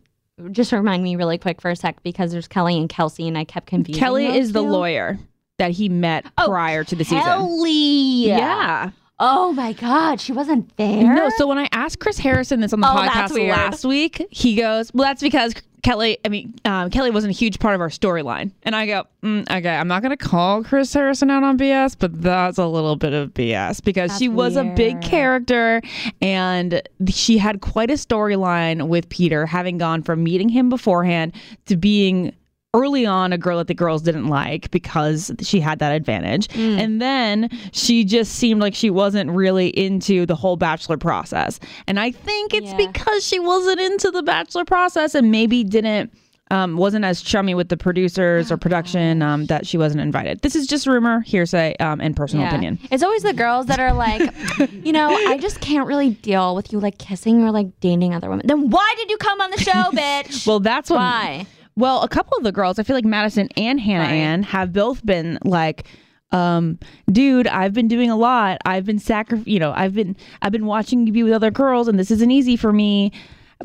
[0.50, 3.44] Just remind me really quick for a sec because there's Kelly and Kelsey, and I
[3.44, 3.98] kept confusing.
[4.00, 5.18] Kelly is the lawyer
[5.58, 7.22] that he met Oh, prior to the season.
[7.22, 8.26] Kelly.
[8.26, 8.90] Yeah.
[9.18, 11.14] Oh my God, she wasn't there.
[11.14, 14.56] No, so when I asked Chris Harrison this on the Oh, podcast last week, he
[14.56, 16.18] goes, "Well, that's because Kelly.
[16.24, 19.50] I mean, um, Kelly wasn't a huge part of our storyline." And I go, mm,
[19.50, 22.96] "Okay, I'm not going to call Chris Harrison out on BS, but that's a little
[22.96, 25.80] bit of BS because That's she was a big character
[26.20, 31.32] and she had quite a storyline with Peter, having gone from meeting him beforehand
[31.66, 32.34] to being."
[32.74, 36.48] Early on, a girl that the girls didn't like because she had that advantage.
[36.48, 36.78] Mm.
[36.78, 41.58] And then she just seemed like she wasn't really into the whole bachelor process.
[41.86, 42.76] And I think it's Yeah.
[42.76, 46.12] because she wasn't into the bachelor process and maybe didn't
[46.52, 50.42] um, wasn't as chummy with the producers Oh, or production um, that she wasn't invited.
[50.42, 52.50] This is just rumor, hearsay, um, and personal Yeah.
[52.52, 52.78] opinion.
[52.92, 54.32] It's always the girls that are like,
[54.84, 58.28] you know, I just can't really deal with you like kissing or like dating other
[58.30, 58.46] women.
[58.46, 60.46] Then why did you come on the show, bitch?
[60.46, 61.46] Well, that's why?
[61.76, 64.12] Well, a couple of the girls, I feel like Madison and Hannah Right.
[64.14, 65.86] Ann have both been like,
[66.32, 66.78] um,
[67.10, 68.58] dude, I've been doing a lot.
[68.64, 71.86] I've been sacri- you know, I've been I've been watching you be with other girls
[71.88, 73.12] and this isn't easy for me.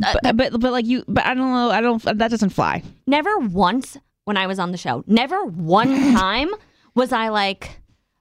[0.04, 2.84] Uh, But, but but like you but I don't know, I don't that doesn't fly.
[3.08, 6.50] Never once when I was on the show, never one time
[6.96, 7.80] was I like,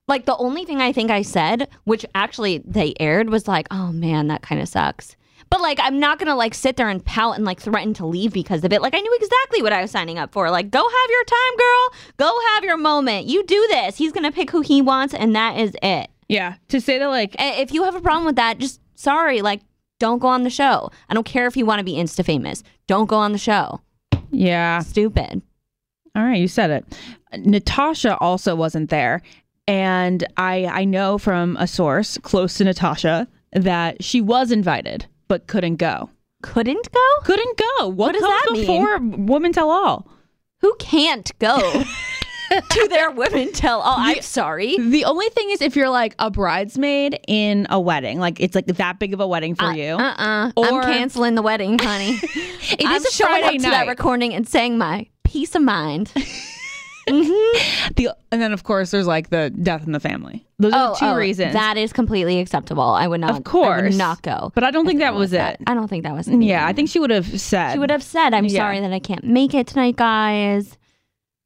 [0.09, 3.93] like the only thing I think I said, which actually they aired, was like, oh
[3.93, 5.17] man, that kind of sucks.
[5.51, 8.33] But like, I'm not gonna like sit there and pout and like threaten to leave
[8.33, 8.81] because of it.
[8.81, 10.51] Like, I knew exactly what I was signing up for.
[10.51, 11.91] Like, go have your time, girl.
[12.19, 13.27] Go have your moment.
[13.27, 13.97] You do this.
[13.97, 16.09] He's gonna pick who he wants, and that is it.
[16.29, 16.55] Yeah.
[16.69, 19.43] To say that, like, If you have a problem with that, just sorry.
[19.43, 19.61] Like,
[19.99, 20.91] don't go on the show.
[21.09, 22.63] I don't care if you want to be insta famous.
[22.87, 23.81] Don't go on the show.
[24.31, 24.79] yeah.
[24.81, 25.43] Stupid.
[26.17, 26.99] All right, you said it.
[27.47, 29.23] Natasha also wasn't there,
[29.69, 35.47] and I I know from a source close to Natasha that she was invited but
[35.47, 36.11] couldn't go.
[36.43, 37.07] Couldn't go.
[37.23, 37.87] Couldn't go.
[37.87, 38.61] What, What does that mean?
[38.63, 40.09] before women tell all?
[40.59, 41.57] Who can't go
[42.71, 43.95] to their women tell all?
[43.97, 44.77] I'm sorry.
[44.77, 48.67] The only thing is if you're like a bridesmaid in a wedding, like it's like
[48.67, 49.93] that big of a wedding for you.
[49.95, 52.19] Uh uh Or- I'm canceling the wedding, honey.
[52.73, 55.63] It I'm is a showing Friday up to that recording and saying my peace of
[55.63, 56.13] mind.
[57.11, 57.93] Mm-hmm.
[57.97, 60.47] The, and then of course there's like the death in the family.
[60.59, 61.51] Those are the oh, two oh, reasons.
[61.51, 62.83] Oh, That is completely acceptable.
[62.83, 63.31] I would not.
[63.31, 63.97] Of course.
[63.97, 64.53] Not go.
[64.55, 65.55] but I don't think that was that?
[65.55, 65.61] it.
[65.67, 66.29] I don't think that was.
[66.29, 67.73] Yeah, I think she would have said.
[67.73, 68.61] she would have said, "I'm Yeah.
[68.61, 70.77] sorry that I can't make it tonight, guys."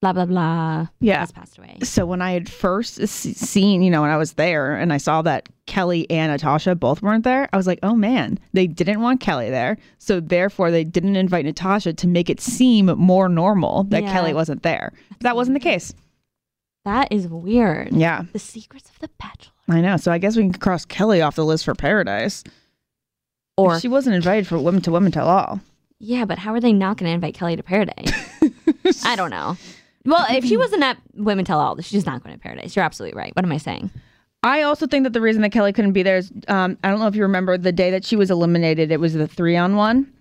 [0.04, 0.86] Blah blah blah.
[1.00, 1.20] Yeah.
[1.20, 1.78] Has passed away.
[1.82, 5.22] So when I had first seen, you know, when I was there and I saw
[5.22, 9.20] that Kelly and Natasha both weren't there, I was like, oh man, they didn't want
[9.22, 9.78] Kelly there.
[9.96, 14.12] So therefore, they didn't invite Natasha to make it seem more normal that Yeah.
[14.12, 14.92] Kelly wasn't there.
[15.08, 15.94] but That wasn't the case.
[16.84, 17.94] That is weird.
[17.94, 19.52] Yeah, The secrets of the Bachelor.
[19.70, 19.96] I know.
[19.96, 22.44] So I guess we can cross Kelly off the list for Paradise.
[23.56, 25.60] Or she wasn't invited for Women to Women Tell All.
[25.98, 28.12] yeah, but how are they not going to invite Kelly to Paradise?
[29.06, 29.56] I don't know.
[30.04, 32.76] Well, if she wasn't at Women Tell All, she's not going to Paradise.
[32.76, 33.34] You're absolutely right.
[33.34, 33.90] What am I saying?
[34.42, 37.00] I also think that the reason that Kelly couldn't be there is um, I don't
[37.00, 38.92] know if you remember the day that she was eliminated.
[38.92, 40.12] It was the three on one,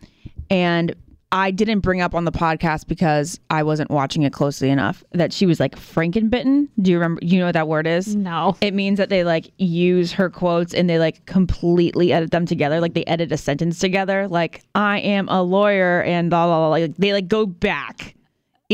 [0.49, 0.95] and
[1.33, 5.33] I didn't bring up on the podcast because I wasn't watching it closely enough that
[5.33, 6.69] she was like frankenbitten.
[6.81, 7.19] Do you remember?
[7.21, 8.15] You know what that word is?
[8.15, 8.55] No.
[8.61, 12.79] It means that they like use her quotes and they like completely edit them together.
[12.79, 14.29] Like they edit a sentence together.
[14.29, 16.69] Like I am a lawyer and blah blah blah.
[16.69, 18.15] Like they like go back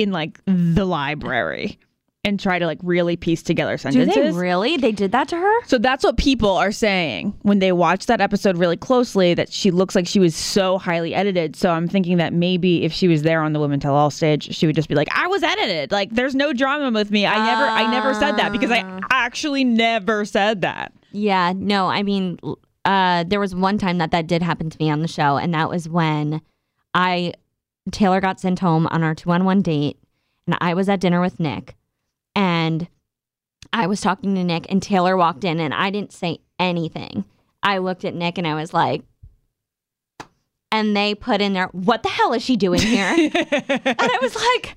[0.01, 1.79] in like the library
[2.25, 4.13] and try to like really piece together sentences.
[4.13, 4.77] Do they really?
[4.77, 5.65] They did that to her?
[5.65, 9.71] So that's what people are saying when they watch that episode really closely that she
[9.71, 11.55] looks like she was so highly edited.
[11.55, 14.53] So I'm thinking that maybe if she was there on the Women Tell All stage,
[14.55, 15.91] she would just be like, I was edited.
[15.91, 17.25] Like there's no drama with me.
[17.25, 20.91] I never I never said that because I actually never said that.
[21.11, 22.37] Yeah, no, I mean,
[22.85, 25.53] uh, there was one time that that did happen to me on the show, and
[25.53, 26.41] that was when
[26.93, 27.33] I
[27.91, 29.97] Taylor got sent home on our two on one date,
[30.47, 31.75] and I was at dinner with Nick,
[32.35, 32.87] and
[33.73, 37.25] I was talking to Nick, and Taylor walked in, and I didn't say anything.
[37.61, 39.03] I looked at Nick, and I was like,
[40.71, 43.31] and they put in there, "What the hell is she doing here?" and
[43.99, 44.75] I was like,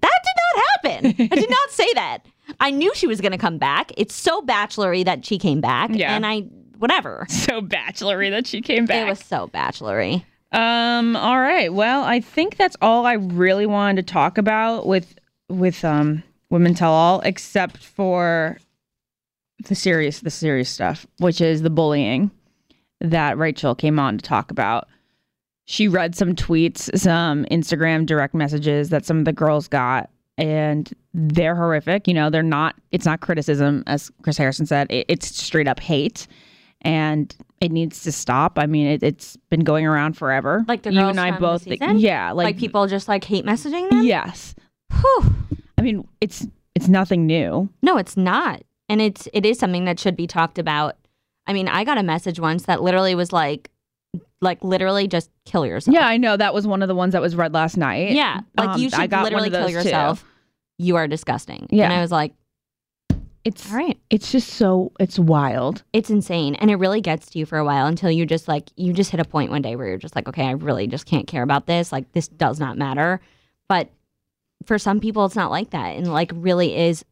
[0.00, 1.28] that did not happen.
[1.32, 2.18] I did not say that.
[2.60, 3.92] I knew she was going to come back.
[3.96, 5.90] It's so bachelory that she came back.
[5.92, 6.14] Yeah.
[6.14, 6.40] And I,
[6.78, 7.26] whatever.
[7.28, 9.06] So bachelory that she came back.
[9.06, 10.24] It was so bachelory.
[10.54, 11.16] Um.
[11.16, 11.72] All right.
[11.72, 16.74] Well, I think that's all I really wanted to talk about with with um Women
[16.74, 18.58] Tell All, except for
[19.64, 22.30] the serious the serious stuff, which is the bullying
[23.00, 24.88] that Rachel came on to talk about.
[25.66, 30.92] She read some tweets, some Instagram direct messages that some of the girls got, and
[31.14, 32.06] they're horrific.
[32.06, 32.76] You know, they're not.
[32.92, 34.86] It's not criticism, as Chris Harrison said.
[34.90, 36.26] It, it's straight up hate,
[36.82, 37.34] and
[37.64, 38.58] it needs to stop.
[38.58, 40.64] I mean, it, it's been going around forever.
[40.68, 41.98] Like the you and I both, the think- season?
[41.98, 44.02] yeah, Like, like, people just like hate messaging them?
[44.04, 44.54] Yes,
[44.92, 45.34] Whew.
[45.78, 47.68] I mean, it's it's nothing new.
[47.82, 48.62] No, it's not.
[48.88, 50.96] And it's it is something that should be talked about.
[51.46, 53.70] I mean, I got a message once that literally was like
[54.40, 55.94] like literally just kill yourself.
[55.94, 58.12] Yeah, I know that was one of the ones that was read last night.
[58.12, 58.40] Yeah.
[58.56, 59.76] Like Um, you should literally kill those, too.
[59.78, 60.24] yourself.
[60.78, 61.66] You are disgusting.
[61.70, 61.84] Yeah.
[61.84, 62.34] And I was like,
[63.44, 63.98] It's all right.
[64.08, 65.82] it's just so it's wild.
[65.92, 66.54] It's insane.
[66.54, 69.10] And it really gets to you for a while until you just like, you just
[69.10, 71.42] hit a point one day where you're just like, okay, I really just can't care
[71.42, 71.92] about this.
[71.92, 73.20] Like, this does not matter.
[73.68, 73.90] But
[74.64, 75.96] for some people, it's not like that.
[75.96, 77.04] And like, really is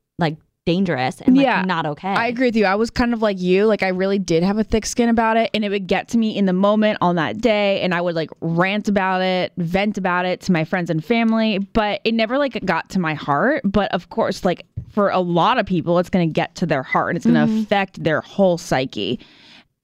[0.65, 1.63] dangerous and like Yeah.
[1.63, 2.09] not okay.
[2.09, 2.65] I agree with you.
[2.67, 3.67] I was kind of like you.
[3.67, 6.19] Like I really did have a thick skin about it, and it would get to
[6.19, 9.99] me in the moment on that day, and I would like rant about it, vent
[9.99, 11.59] about it to my friends and family.
[11.59, 13.63] But it never like got to my heart.
[13.65, 16.83] But of course, like for a lot of people, it's going to get to their
[16.83, 17.63] heart, and it's going to mm-hmm.
[17.63, 19.19] affect their whole psyche.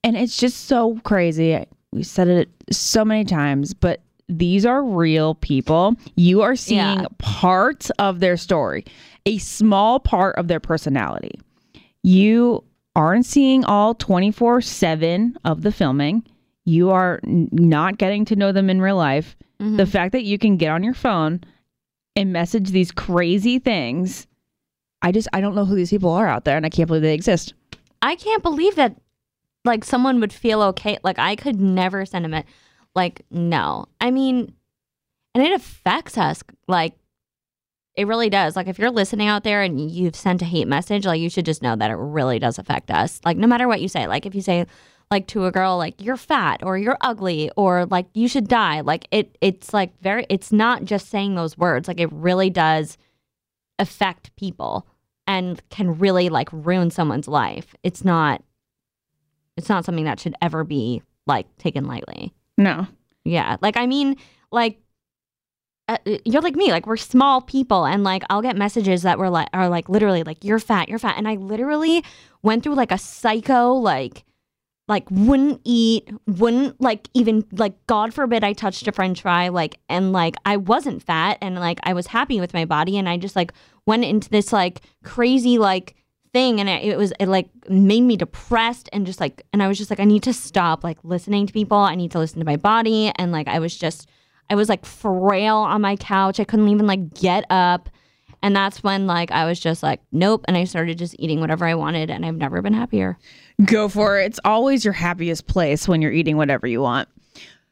[0.04, 1.66] And it's just so crazy.
[1.92, 5.96] We said it so many times, but these are real people.
[6.14, 7.06] You are seeing Yeah.
[7.18, 8.84] parts of their story,
[9.28, 11.38] a small part of their personality.
[12.02, 12.64] You
[12.96, 16.24] aren't seeing all 24 7 of the filming.
[16.64, 19.36] You are n- not getting to know them in real life.
[19.60, 19.76] Mm-hmm.
[19.76, 21.42] The fact that you can get on your phone
[22.16, 24.26] and message these crazy things,
[25.02, 27.02] I just, I don't know who these people are out there and I can't believe
[27.02, 27.54] they exist.
[28.00, 28.96] I can't believe that
[29.64, 30.98] like someone would feel okay.
[31.04, 32.44] Like I could never send a me-
[32.94, 33.86] like no.
[34.00, 34.54] I mean,
[35.34, 36.42] and it affects us.
[36.66, 36.94] Like
[37.98, 38.56] it really does.
[38.56, 41.44] Like if you're listening out there and you've sent a hate message, like you should
[41.44, 43.20] just know that it really does affect us.
[43.24, 44.66] Like no matter what you say, like if you say
[45.10, 48.80] like to a girl like you're fat or you're ugly or like you should die,
[48.80, 51.88] like it it's like very it's not just saying those words.
[51.88, 52.96] Like it really does
[53.78, 54.86] affect people
[55.26, 57.74] and can really like ruin someone's life.
[57.82, 58.42] It's not
[59.56, 62.32] it's not something that should ever be like taken lightly.
[62.56, 62.86] No.
[63.24, 63.56] Yeah.
[63.60, 64.16] Like, I mean,
[64.50, 64.80] like,
[65.88, 66.70] uh, you're like me.
[66.70, 70.22] Like, we're small people, and like, I'll get messages that were like, are like literally
[70.22, 71.16] like, you're fat, you're fat.
[71.16, 72.04] And I literally
[72.42, 74.24] went through like a psycho, like,
[74.86, 79.80] like wouldn't eat, wouldn't like even like God forbid I touched a French fry, like,
[79.88, 83.16] and like I wasn't fat, and like I was happy with my body, and I
[83.16, 83.52] just like
[83.86, 85.94] went into this like crazy like
[86.32, 89.68] thing and it, it, was it like made me depressed and just like and I
[89.68, 92.38] was just like I need to stop like listening to people I need to listen
[92.38, 94.08] to my body and like I was just
[94.50, 96.40] I was like frail on my couch.
[96.40, 97.88] I couldn't even like get up.
[98.42, 100.44] And that's when like I was just like nope.
[100.48, 103.18] And I started just eating whatever I wanted and I've never been happier.
[103.64, 104.26] Go for it.
[104.26, 107.08] It's always your happiest place when you're eating whatever you want.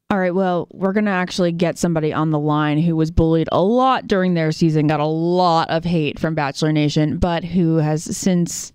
[0.08, 3.48] All right, well, we're going to actually get somebody on the line who was bullied
[3.50, 7.78] a lot during their season, got a lot of hate from Bachelor Nation, but who
[7.78, 8.72] has since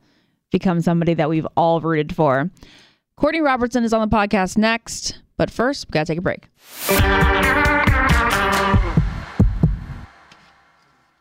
[0.51, 2.49] become somebody that we've all rooted for.
[3.15, 6.49] Courtney Robertson is on the podcast next, but first, we got to take a break.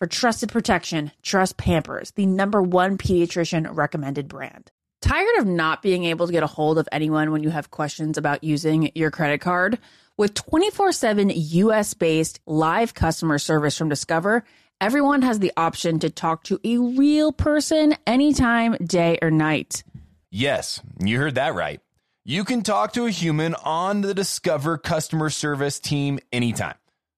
[0.00, 4.70] For trusted protection, trust Pampers, the number one pediatrician recommended brand.
[5.02, 8.16] Tired of not being able to get a hold of anyone when you have questions
[8.16, 9.76] about using your credit card?
[10.16, 14.44] With 24 7 US based live customer service from Discover,
[14.80, 19.82] everyone has the option to talk to a real person anytime, day or night.
[20.30, 21.80] Yes, you heard that right.
[22.24, 26.76] You can talk to a human on the Discover customer service team anytime.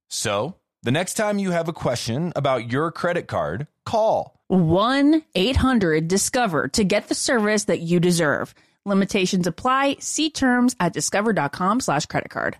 [0.08, 6.08] So, the next time you have a question about your credit card, call 1 800
[6.08, 8.54] Discover to get the service that you deserve.
[8.86, 9.96] Limitations apply.
[10.00, 12.56] See terms at discover.com slash credit card.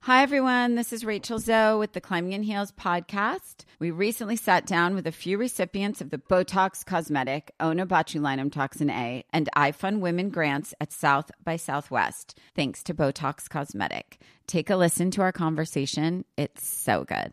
[0.00, 0.74] Hi, everyone.
[0.74, 3.64] This is Rachel Zoe with the Climbing in Heels podcast.
[3.78, 9.24] We recently sat down with a few recipients of the Botox Cosmetic, Onabotulinum Toxin A,
[9.32, 14.20] and iFund Women grants at South by Southwest, thanks to Botox Cosmetic.
[14.48, 16.24] Take a listen to our conversation.
[16.36, 17.32] It's so good.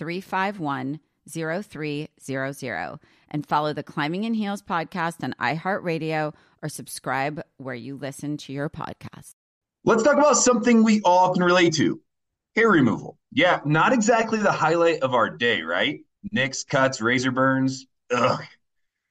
[0.00, 6.32] 351 0300 and follow the Climbing in Heels podcast on iHeartRadio
[6.62, 9.34] or subscribe where you listen to your podcast.
[9.84, 12.00] Let's talk about something we all can relate to
[12.56, 13.18] hair removal.
[13.30, 16.00] Yeah, not exactly the highlight of our day, right?
[16.32, 17.86] Nicks, cuts, razor burns.
[18.10, 18.42] Ugh.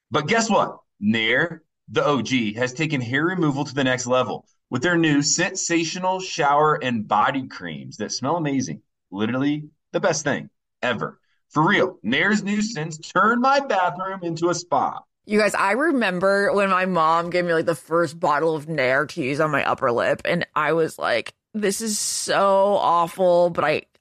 [0.10, 0.80] But guess what?
[1.00, 6.20] Nair, the OG, has taken hair removal to the next level with their new sensational
[6.20, 8.82] shower and body creams that smell amazing.
[9.12, 10.50] Literally the best thing
[10.82, 11.20] ever.
[11.50, 15.02] For real, Nair's scents turned my bathroom into a spa.
[15.26, 19.06] You guys, I remember when my mom gave me like the first bottle of Nair
[19.08, 23.64] to use on my upper lip, and I was like, this is so awful, but
[23.64, 23.84] I,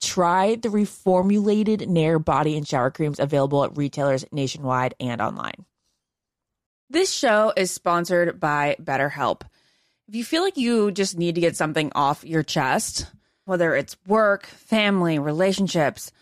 [0.00, 5.64] Try the reformulated Nair body and shower creams available at retailers nationwide and online.
[6.88, 9.42] This show is sponsored by BetterHelp.
[10.08, 13.06] If you feel like you just need to get something off your chest,
[13.44, 16.12] whether it's work, family, relationships,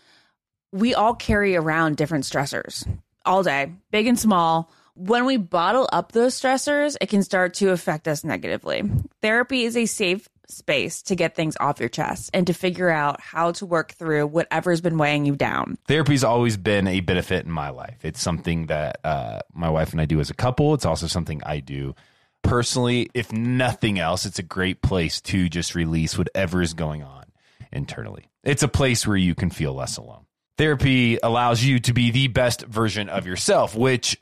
[0.71, 2.87] we all carry around different stressors
[3.25, 4.71] all day, big and small.
[4.95, 8.83] When we bottle up those stressors, it can start to affect us negatively.
[9.21, 13.21] Therapy is a safe space to get things off your chest and to figure out
[13.21, 15.77] how to work through whatever's been weighing you down.
[15.87, 17.97] Therapy's always been a benefit in my life.
[18.03, 20.73] It's something that uh, my wife and I do as a couple.
[20.73, 21.95] It's also something I do
[22.43, 23.09] personally.
[23.13, 27.25] If nothing else, it's a great place to just release whatever is going on
[27.71, 28.25] internally.
[28.43, 30.25] It's a place where you can feel less alone.
[30.57, 34.21] Therapy allows you to be the best version of yourself, which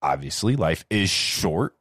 [0.00, 1.74] obviously life is short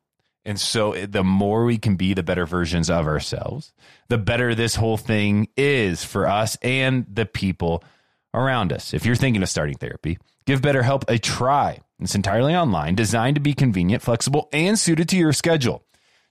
[0.45, 3.73] and so the more we can be the better versions of ourselves,
[4.09, 7.83] the better this whole thing is for us and the people
[8.33, 8.93] around us.
[8.93, 11.79] If you're thinking of starting therapy, give BetterHelp a try.
[11.99, 15.83] It's entirely online, designed to be convenient, flexible, and suited to your schedule.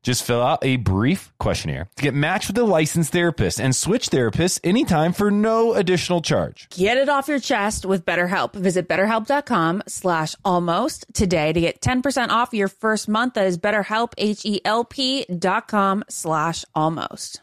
[0.02, 4.08] Just fill out a brief questionnaire to get matched with a licensed therapist and switch
[4.08, 6.68] therapists anytime for no additional charge.
[6.70, 8.54] Get it off your chest with BetterHelp.
[8.54, 13.34] Visit betterhelp.com slash almost today to get 10% off your first month.
[13.34, 17.42] That is betterhelp, H-E-L-P dot com slash almost.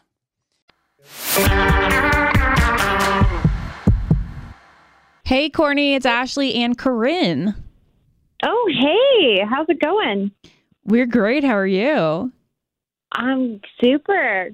[5.24, 7.54] Hey, Corny, it's Ashley and Corinne.
[8.42, 10.32] Oh, hey, how's it going?
[10.84, 11.44] We're great.
[11.44, 12.32] How are you?
[13.12, 14.50] I'm super.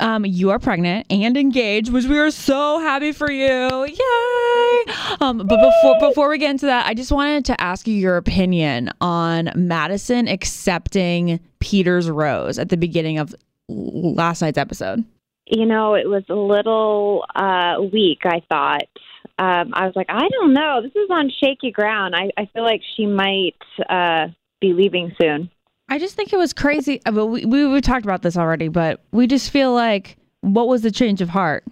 [0.00, 3.84] Um, you are pregnant and engaged, which we are so happy for you.
[3.86, 4.94] Yay!
[5.20, 8.16] Um, but before before we get into that, I just wanted to ask you your
[8.16, 13.34] opinion on Madison accepting Peter's rose at the beginning of
[13.68, 15.04] last night's episode.
[15.46, 18.20] You know, it was a little uh, weak.
[18.24, 18.88] I thought.
[19.40, 20.80] Um, I was like, I don't know.
[20.82, 22.14] This is on shaky ground.
[22.16, 23.54] I, I feel like she might
[23.88, 24.28] uh,
[24.60, 25.48] be leaving soon.
[25.88, 27.00] I just think it was crazy.
[27.06, 30.68] Uh, but we, we we talked about this already, but we just feel like what
[30.68, 31.64] was the change of heart?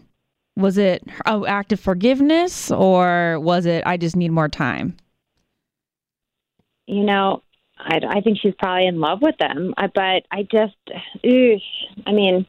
[0.57, 4.97] Was it an act of forgiveness, or was it I just need more time?
[6.87, 7.43] You know,
[7.79, 10.77] I, I think she's probably in love with them, uh, but I just,
[11.25, 11.61] eesh,
[12.07, 12.47] I mean,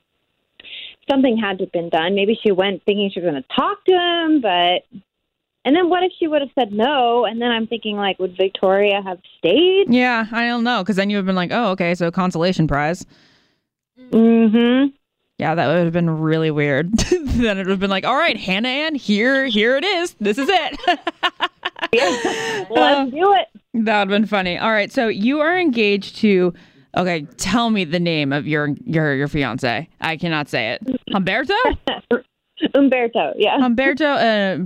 [1.09, 2.15] something had to have been done.
[2.15, 5.01] Maybe she went thinking she was going to talk to him, but
[5.67, 7.25] and then what if she would have said no?
[7.25, 9.93] And then I'm thinking, like, would Victoria have stayed?
[9.93, 10.81] Yeah, I don't know.
[10.81, 13.05] Because then you would have been like, oh, okay, so consolation prize.
[13.99, 14.95] Mm-hmm.
[15.37, 16.93] Yeah, that would have been really weird.
[16.97, 20.15] then it would have been like, all right, Hannah Ann, here, here it is.
[20.21, 20.79] This is it.
[21.91, 23.47] yeah, let's do it.
[23.73, 24.57] That would have been funny.
[24.57, 26.53] All right, so you are engaged to.
[26.95, 29.89] Okay, tell me the name of your your your fiance.
[29.99, 31.03] I cannot say it.
[31.09, 31.53] Humberto.
[32.73, 33.33] Umberto.
[33.35, 33.59] Yeah.
[33.59, 34.65] Humberto.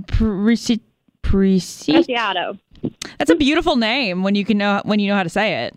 [1.32, 2.58] Preciado.
[3.18, 5.74] That's a beautiful name when you can know when you know how to say it.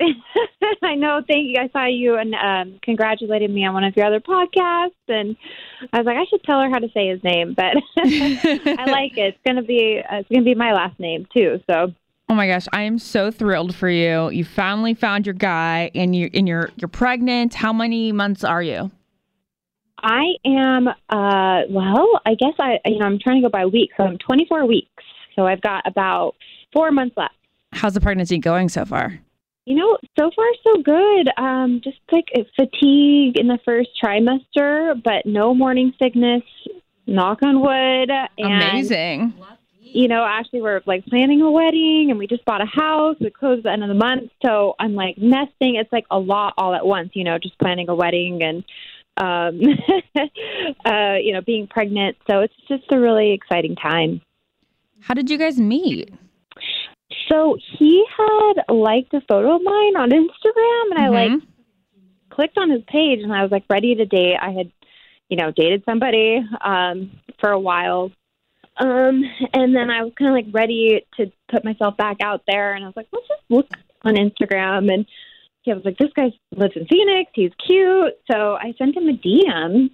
[0.82, 1.22] I know.
[1.26, 1.56] Thank you.
[1.60, 5.36] I saw you and um, congratulated me on one of your other podcasts, and
[5.92, 7.54] I was like, I should tell her how to say his name.
[7.54, 9.34] But I like it.
[9.34, 11.60] It's gonna be uh, it's gonna be my last name too.
[11.70, 11.92] So.
[12.30, 14.30] Oh my gosh, I am so thrilled for you.
[14.30, 17.54] You finally found your guy, and you and you're you're pregnant.
[17.54, 18.90] How many months are you?
[20.04, 20.86] I am.
[20.86, 24.18] Uh, well, I guess I you know I'm trying to go by weeks, so I'm
[24.18, 25.02] 24 weeks.
[25.34, 26.34] So I've got about
[26.72, 27.34] four months left.
[27.72, 29.18] How's the pregnancy going so far?
[29.64, 31.28] You know, so far so good.
[31.38, 36.42] Um, just like fatigue in the first trimester, but no morning sickness.
[37.06, 38.10] Knock on wood.
[38.38, 39.34] And, Amazing.
[39.80, 43.16] You know, actually, we're like planning a wedding, and we just bought a house.
[43.20, 45.76] We closed at the end of the month, so I'm like nesting.
[45.76, 47.10] It's like a lot all at once.
[47.14, 48.64] You know, just planning a wedding and
[49.16, 49.60] um,
[50.84, 52.16] uh, you know, being pregnant.
[52.30, 54.20] So it's just a really exciting time.
[55.00, 56.12] How did you guys meet?
[57.28, 61.42] So he had liked a photo of mine on Instagram, and I like
[62.30, 64.36] clicked on his page, and I was like ready to date.
[64.40, 64.72] I had,
[65.28, 67.10] you know, dated somebody um,
[67.40, 68.10] for a while,
[68.76, 72.74] um, and then I was kind of like ready to put myself back out there,
[72.74, 73.68] and I was like, let's just look
[74.02, 75.06] on Instagram, and
[75.64, 77.30] he was like, this guy lives in Phoenix.
[77.34, 79.90] He's cute, so I sent him a DM,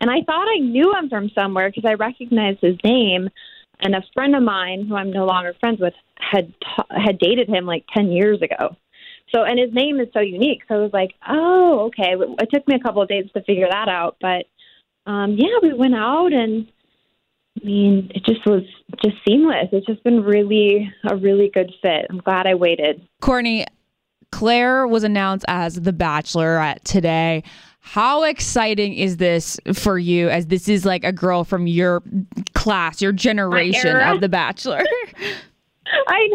[0.00, 3.28] and I thought I knew him from somewhere because I recognized his name
[3.80, 6.52] and a friend of mine who I'm no longer friends with had
[6.90, 8.76] had dated him like 10 years ago.
[9.34, 10.62] So and his name is so unique.
[10.68, 13.68] So I was like, "Oh, okay." It took me a couple of days to figure
[13.68, 14.46] that out, but
[15.10, 16.68] um yeah, we went out and
[17.60, 18.62] I mean, it just was
[19.02, 19.68] just seamless.
[19.72, 22.06] It's just been really a really good fit.
[22.10, 23.00] I'm glad I waited.
[23.20, 23.66] Courtney,
[24.36, 27.42] Clare was announced as the Bachelorette today.
[27.80, 32.02] How exciting is this for you as this is like a girl from your
[32.52, 34.84] class, your generation of The Bachelor?
[36.08, 36.28] I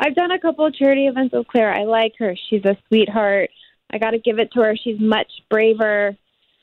[0.00, 1.72] I've done a couple of charity events with Clare.
[1.72, 2.34] I like her.
[2.50, 3.50] She's a sweetheart.
[3.92, 4.74] I got to give it to her.
[4.76, 6.16] She's much braver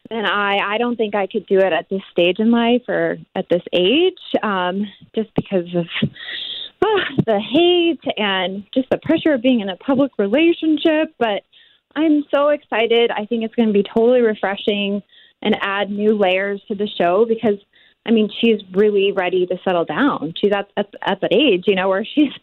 [0.10, 0.58] than I.
[0.58, 3.64] I don't think I could do it at this stage in life or at this
[3.72, 5.88] age, um, just because of
[6.86, 11.14] ah, the hate and just the pressure of being in a public relationship.
[11.18, 11.44] But
[11.96, 13.12] I'm so excited.
[13.12, 15.02] I think it's going to be totally refreshing
[15.42, 17.60] and add new layers to the show because
[18.06, 20.34] I mean she's really ready to settle down.
[20.42, 22.34] She's at at, at that age, you know, where she's,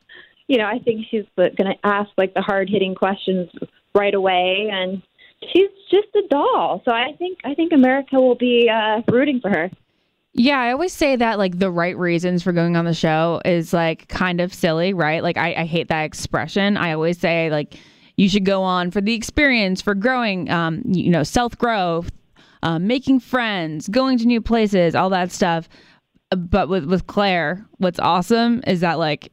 [0.49, 3.51] you know, I think she's going to ask like the hard hitting questions
[3.95, 5.03] right away, and
[5.53, 6.82] she's just a doll.
[6.84, 9.70] So I think I think America will be uh, rooting for her.
[10.35, 13.72] Yeah, I always say that like the right reasons for going on the show is
[13.72, 15.22] like kind of silly, right?
[15.22, 16.76] Like I, I hate that expression.
[16.78, 17.74] I always say like
[18.16, 22.11] you should go on for the experience, for growing, um, you know, self growth,
[22.62, 25.68] um, making friends, going to new places, all that stuff.
[26.30, 29.30] But with with Clare, what's awesome is that like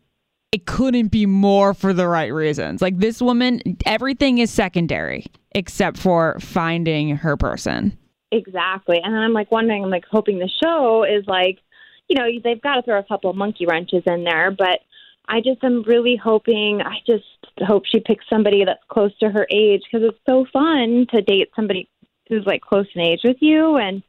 [0.52, 2.82] it couldn't be more for the right reasons.
[2.82, 7.97] Like this woman, everything is secondary except for finding her person.
[8.32, 9.00] Exactly.
[9.04, 11.60] And then I'm like wondering, I'm like hoping the show is like,
[12.08, 14.80] you know, they've got to throw a couple of monkey wrenches in there, but
[15.28, 17.24] I just am really hoping, I just
[17.60, 21.52] hope she picks somebody that's close to her age because it's so fun to date
[21.56, 21.88] somebody
[22.28, 23.78] who's like close in age with you.
[23.78, 24.02] And,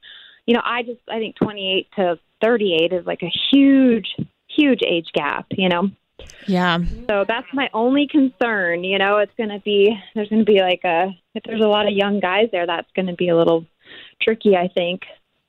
[0.46, 4.16] you know, I just, I think 28 to 38 is like a huge,
[4.48, 5.90] huge age gap, you know?
[6.46, 6.78] Yeah.
[7.08, 8.84] So that's my only concern.
[8.84, 11.68] You know, it's going to be, there's going to be like a, if there's a
[11.68, 13.66] lot of young guys there, that's going to be a little
[14.20, 15.02] tricky, I think.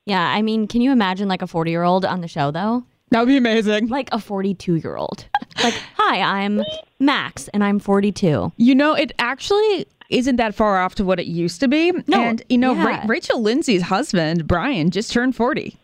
[0.05, 2.83] Yeah, I mean, can you imagine like a 40 year old on the show though?
[3.11, 3.87] That would be amazing.
[3.87, 5.25] Like a 42 year old.
[5.63, 6.63] like, hi, I'm
[6.99, 8.51] Max and I'm 42.
[8.57, 11.91] You know, it actually isn't that far off to what it used to be.
[12.07, 12.85] No, and you know, yeah.
[12.99, 15.77] Ra- Rachel Lindsay's husband, Bryan, just turned 40.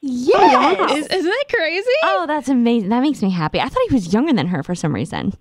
[0.00, 0.92] Yes.
[0.92, 1.90] Is, isn't that crazy?
[2.04, 2.88] Oh, that's amazing.
[2.90, 3.60] That makes me happy.
[3.60, 5.32] I thought he was younger than her for some reason.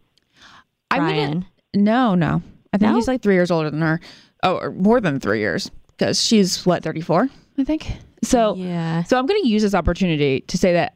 [0.89, 1.45] I Bryan.
[1.73, 2.41] mean, no, no.
[2.73, 2.95] I think No?
[2.95, 3.99] he's like three years older than her.
[4.43, 7.91] Oh, or more than three years because she's what, 34, I think.
[8.23, 9.03] So, Yeah.
[9.03, 10.93] so I'm going to use this opportunity to say that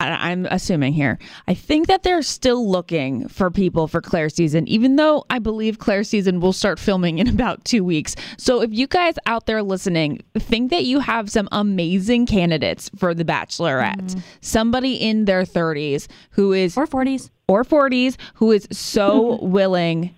[0.00, 1.18] I- I'm assuming here.
[1.46, 5.78] I think that they're still looking for people for Clare season, even though I believe
[5.78, 8.16] Clare season will start filming in about two weeks.
[8.36, 13.14] So if you guys out there listening think that you have some amazing candidates for
[13.14, 17.30] the Bachelorette, somebody in their 30s who is Or 40s.
[17.46, 20.12] or 40s who is so willing,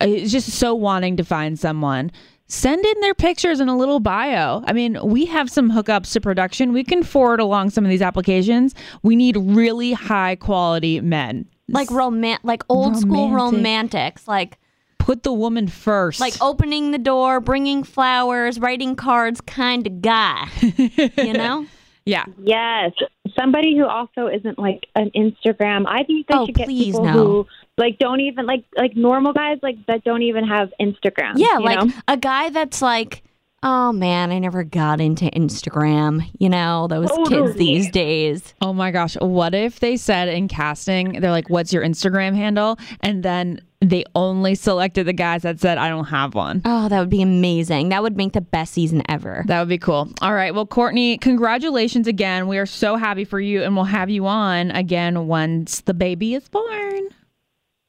[0.00, 2.10] uh, is just so wanting to find someone.
[2.46, 4.62] Send in their pictures and a little bio.
[4.66, 6.72] I mean, we have some hookups to production.
[6.72, 8.74] We can forward along some of these applications.
[9.02, 11.46] We need really high quality men.
[11.68, 14.28] Like roman like old school romantics.
[14.28, 14.58] Like
[14.98, 16.20] Put the woman first.
[16.20, 20.48] like opening the door, bringing flowers, writing cards kind of guy.
[20.60, 21.66] you know?
[22.06, 22.24] Yeah.
[22.42, 22.92] Yes,
[23.38, 25.84] somebody who also isn't like an Instagram.
[25.88, 27.12] I think they Oh, should get people no.
[27.12, 27.46] who
[27.76, 31.32] like don't even like like normal guys like that don't even have Instagram.
[31.36, 31.92] Yeah, like know?
[32.06, 33.23] a guy that's like,
[33.64, 36.24] oh man, I never got into Instagram.
[36.38, 38.54] You know, those kids these days.
[38.60, 39.16] Oh my gosh.
[39.20, 42.78] What if they said in casting, they're like, what's your Instagram handle?
[43.00, 46.62] And then they only selected the guys that said, I don't have one.
[46.64, 47.90] Oh, that would be amazing.
[47.90, 49.44] That would make the best season ever.
[49.46, 50.08] That would be cool.
[50.22, 50.54] All right.
[50.54, 52.46] Well, Courtney, congratulations again.
[52.46, 56.34] We are so happy for you, and we'll have you on again once the baby
[56.34, 57.08] is born.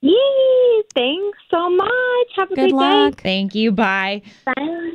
[0.06, 0.84] Yay!
[0.94, 2.28] Thanks so much.
[2.36, 3.22] Have a Good great luck.
[3.22, 3.72] Thank you.
[3.72, 4.22] Bye.
[4.46, 4.92] Bye.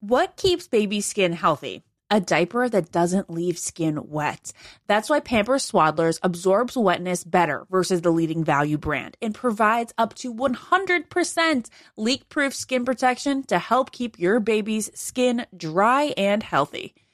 [0.00, 1.82] What keeps baby skin healthy?
[2.10, 4.52] A diaper that doesn't leave skin wet.
[4.86, 10.14] That's why Pampers Swaddlers absorbs wetness better versus the leading value brand and provides up
[10.16, 16.94] to 100% leak proof skin protection to help keep your baby's skin dry and healthy.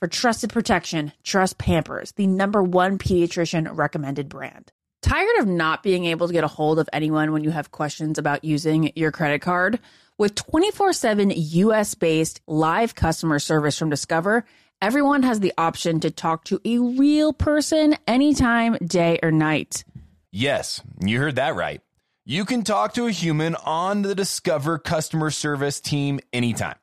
[0.00, 4.70] For trusted protection, trust Pampers, the number one pediatrician recommended brand.
[5.02, 8.16] Tired of not being able to get a hold of anyone when you have questions
[8.16, 9.80] about using your credit card?
[10.16, 14.44] With 24 7 US based live customer service from Discover,
[14.80, 19.82] everyone has the option to talk to a real person anytime, day or night.
[20.30, 21.80] Yes, you heard that right.
[22.24, 26.76] You can talk to a human on the Discover customer service team anytime.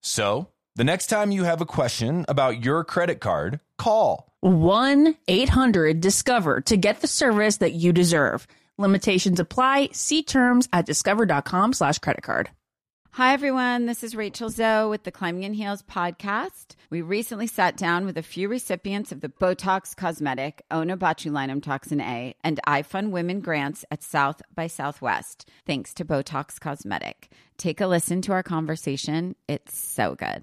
[0.00, 6.00] So, the next time you have a question about your credit card, call 1 800
[6.00, 8.46] Discover to get the service that you deserve.
[8.78, 9.90] Limitations apply.
[9.92, 12.50] See terms at discover.com slash credit card.
[13.16, 13.84] Hi, everyone.
[13.84, 16.76] This is Rachel Zoe with the Climbing in Heels podcast.
[16.88, 22.34] We recently sat down with a few recipients of the Botox Cosmetic, Onabotulinum Toxin A,
[22.42, 27.30] and iFund Women grants at South by Southwest, thanks to Botox Cosmetic.
[27.58, 29.36] Take a listen to our conversation.
[29.46, 30.42] It's so good.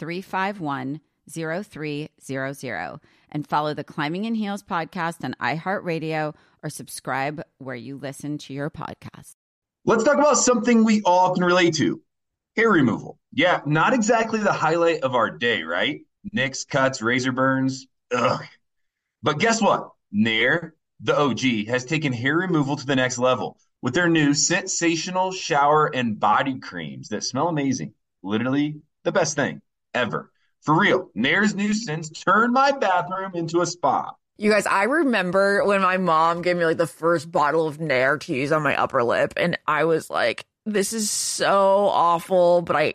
[0.00, 3.00] 351 0300
[3.32, 8.54] and follow the Climbing in Heels podcast on iHeartRadio or subscribe where you listen to
[8.54, 9.34] your podcast.
[9.84, 12.00] Let's talk about something we all can relate to
[12.56, 13.18] hair removal.
[13.32, 16.00] Yeah, not exactly the highlight of our day, right?
[16.32, 17.86] Nicks, cuts, razor burns.
[18.12, 18.42] Ugh.
[19.22, 19.90] But guess what?
[20.10, 25.30] Nair, the OG, has taken hair removal to the next level with their new sensational
[25.30, 27.92] shower and body creams that smell amazing.
[28.22, 29.62] Literally the best thing
[29.94, 30.30] ever.
[30.62, 34.12] For real, Nair's scents turned my bathroom into a spa.
[34.36, 38.18] You guys, I remember when my mom gave me like the first bottle of Nair
[38.18, 42.76] to use on my upper lip, and I was like, this is so awful, but
[42.76, 42.94] I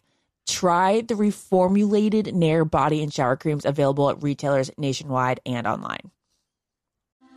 [0.47, 6.11] Try the reformulated Nair body and shower creams available at retailers nationwide and online.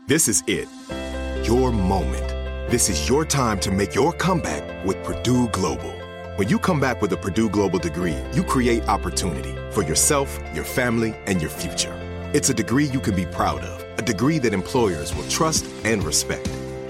[0.06, 0.68] This is it.
[1.46, 2.28] Your moment.
[2.70, 5.92] This is your time to make your comeback with Purdue Global.
[6.36, 10.64] When you come back with a Purdue Global degree, you create opportunity for yourself, your
[10.64, 11.94] family, and your future.
[12.34, 16.02] It's a degree you can be proud of, a degree that employers will trust and
[16.02, 16.50] respect.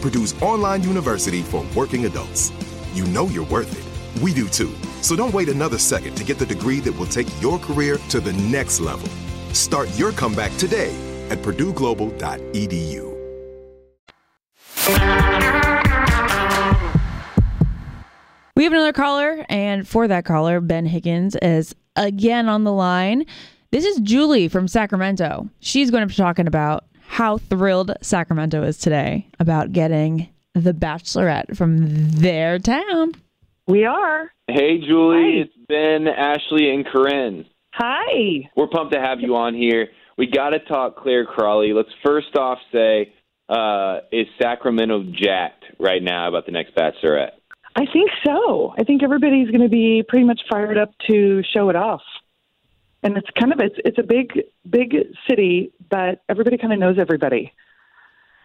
[0.00, 2.52] Purdue's online university for working adults.
[2.94, 4.22] You know you're worth it.
[4.22, 4.74] We do too.
[5.02, 8.20] So don't wait another second to get the degree that will take your career to
[8.20, 9.08] the next level.
[9.52, 10.94] Start your comeback today
[11.30, 13.10] at purdueglobal.edu.
[18.56, 23.24] We have another caller, and for that caller, Ben Higgins is again on the line.
[23.70, 25.48] This is Julie from Sacramento.
[25.60, 31.56] She's going to be talking about how thrilled Sacramento is today about getting the Bachelorette
[31.56, 33.12] from their town.
[33.66, 34.30] We are.
[34.46, 35.42] Hey, Julie, Hi.
[35.42, 37.46] it's Ben, Ashley, and Corinne.
[37.74, 38.48] Hi.
[38.56, 39.88] We're pumped to have you on here.
[40.18, 41.72] We got to talk Clare Crawley.
[41.72, 43.12] Let's first off say,
[43.48, 47.32] uh, is Sacramento jacked right now about the next Bachelorette?
[47.74, 48.72] I think so.
[48.78, 52.02] I think everybody's going to be pretty much fired up to show it off.
[53.02, 54.94] And it's kind of it's it's a big big
[55.28, 57.52] city, but everybody kind of knows everybody.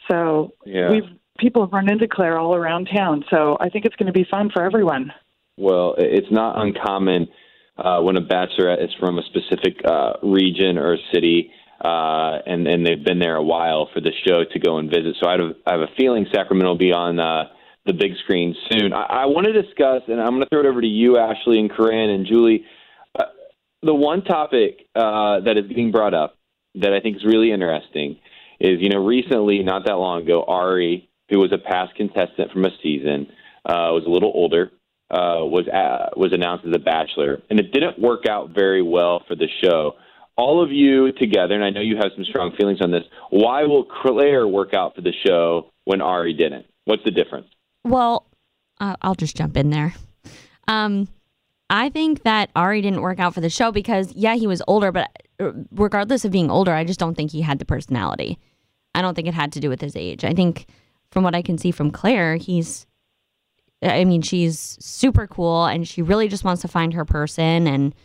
[0.09, 0.89] So Yeah.
[0.91, 3.25] we've people have run into Clare all around town.
[3.29, 5.11] So I think it's going to be fun for everyone.
[5.57, 7.27] Well, it's not uncommon
[7.77, 11.51] uh, when a bachelorette is from a specific uh, region or city,
[11.83, 15.15] uh, and and they've been there a while for the show to go and visit.
[15.21, 17.45] So I have, I have a feeling Sacramento will be on uh,
[17.85, 18.93] the big screen soon.
[18.93, 21.59] I, I want to discuss, and I'm going to throw it over to you, Ashley
[21.59, 22.65] and Corinne and Julie.
[23.85, 26.39] The one topic uh, that is being brought up
[26.73, 28.17] that I think is really interesting
[28.59, 32.65] is, you know, recently, not that long ago, Arie, who was a past contestant from
[32.65, 33.27] a season,
[33.63, 34.71] uh, was a little older,
[35.11, 39.21] uh, was uh, was announced as a bachelor, and it didn't work out very well
[39.27, 39.93] for the show.
[40.35, 43.03] All of you together, and I know you have some strong feelings on this.
[43.29, 46.65] Why will Clare work out for the show when Arie didn't?
[46.85, 47.47] What's the difference?
[47.83, 48.25] Well,
[48.79, 49.93] uh, I'll just jump in there.
[50.67, 51.07] Um,
[51.69, 54.91] I think that Arie didn't work out for the show because, yeah, he was older,
[54.91, 55.09] but
[55.39, 58.37] uh, regardless of being older, I just don't think he had the personality.
[58.93, 60.23] I don't think it had to do with his age.
[60.23, 60.67] I think,
[61.11, 62.85] from what I can see from Clare, he's,
[63.81, 67.67] I mean, she's super cool and she really just wants to find her person.
[67.67, 67.95] And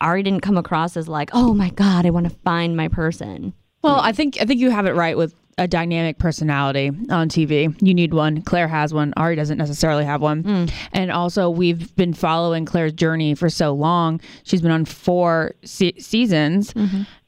[0.00, 3.52] Arie didn't come across as like, oh my God, I want to find my person.
[3.82, 7.76] Well, I think I think you have it right with a dynamic personality on TV.
[7.82, 8.40] You need one.
[8.42, 9.12] Clare has one.
[9.18, 10.68] Arie doesn't necessarily have one.
[10.92, 14.20] And also, we've been following Clare's journey for so long.
[14.42, 16.72] She's been on four se- seasons.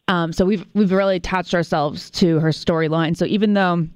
[0.09, 3.15] Um, so we've we've really attached ourselves to her storyline.
[3.17, 3.87] So even though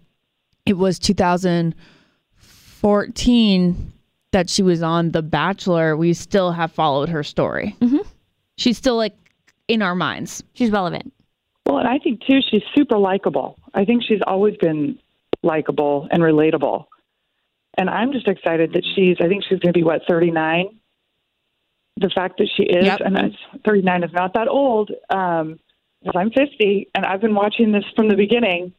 [0.66, 3.92] it was 2014
[4.32, 7.74] that she was on The Bachelor, we still have followed her story.
[7.80, 8.06] Mm-hmm.
[8.58, 9.14] She's still like
[9.66, 10.44] in our minds.
[10.52, 11.14] She's relevant.
[11.66, 13.58] Well, and I think too she's super likable.
[13.74, 14.98] I think she's always been
[15.42, 16.86] likable and relatable.
[17.76, 20.78] And I'm just excited that she's I think she's going to be what 39.
[21.98, 23.00] The fact that she is Yep.
[23.04, 23.34] and that's
[23.66, 25.58] 39 is not that old um
[26.02, 28.72] because I'm 50 and I've been watching this from the beginning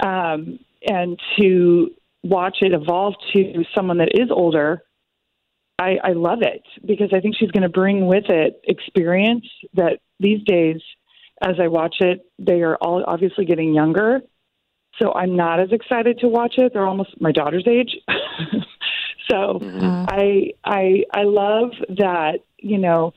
[0.00, 0.58] um
[0.88, 1.90] and to
[2.22, 4.82] watch it evolve to someone that is older
[5.78, 9.98] I, I love it because I think she's going to bring with it experience that
[10.20, 10.80] these days,
[11.42, 14.20] as I watch it, they are all obviously getting younger.
[15.00, 16.72] So I'm not as excited to watch it.
[16.72, 17.96] They're almost my daughter's age.
[19.30, 20.04] so mm-hmm.
[20.08, 23.12] I I I love that you know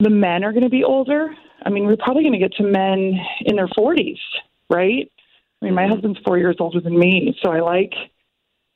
[0.00, 1.34] the men are going to be older.
[1.64, 4.18] I mean, we're probably going to get to men in their 40s,
[4.68, 5.10] right?
[5.60, 5.92] I mean, my mm-hmm.
[5.92, 7.94] husband's four years older than me, so I like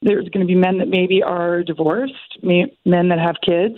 [0.02, 3.76] there's going to be men that maybe are divorced, me- men that have kids.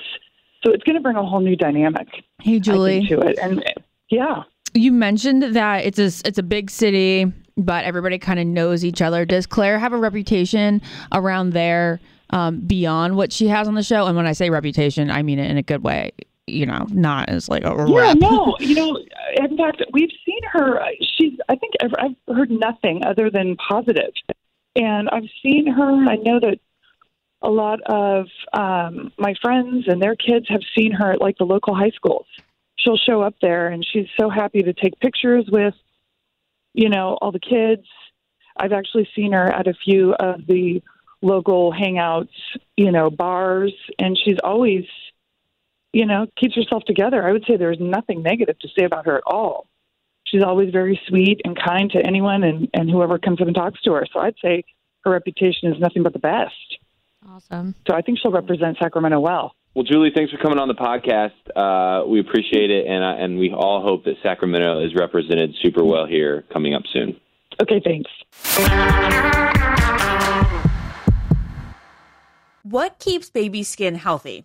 [0.65, 2.07] So it's going to bring a whole new dynamic.
[2.41, 3.07] Hey, Julie.
[3.09, 3.65] to it, and
[4.13, 4.43] yeah,
[4.75, 9.01] You mentioned that it's a it's a big city, but everybody kind of knows each
[9.01, 9.25] other.
[9.25, 10.83] Does Clare have a reputation
[11.13, 11.99] around there
[12.29, 14.07] um, beyond what she has on the show?
[14.07, 16.13] And when I say reputation, I mean it in a good way.
[16.47, 18.19] You know, not as like a yeah, rep.
[18.19, 18.99] no, you know,
[19.37, 20.81] in fact, we've seen her.
[21.17, 24.13] She's, I think, I've, I've heard nothing other than positive,
[24.77, 26.05] and I've seen her.
[26.11, 26.59] I know that
[27.41, 31.45] a lot of um, my friends and their kids have seen her at like the
[31.45, 32.27] local high schools.
[32.77, 35.75] She'll show up there, and she's so happy to take pictures with,
[36.75, 37.87] you know, all the kids.
[38.57, 40.83] I've actually seen her at a few of the
[41.23, 42.35] local hangouts,
[42.77, 44.85] you know, bars, and she's always,
[45.93, 47.27] you know, keeps herself together.
[47.27, 49.67] I would say there's nothing negative to say about her at all.
[50.25, 53.81] She's always very sweet and kind to anyone and, and whoever comes up and talks
[53.83, 54.07] to her.
[54.13, 54.65] So I'd say
[55.05, 56.79] her reputation is nothing but the best.
[57.29, 57.75] Awesome.
[57.87, 59.55] So I think she'll represent Sacramento well.
[59.75, 61.33] Well, Julie, thanks for coming on the podcast.
[61.57, 65.83] Uh, we appreciate it, and uh, and we all hope that Sacramento is represented super
[65.83, 67.19] well here coming up soon.
[67.61, 68.11] Okay, thanks.
[72.65, 74.45] What keeps baby skin healthy?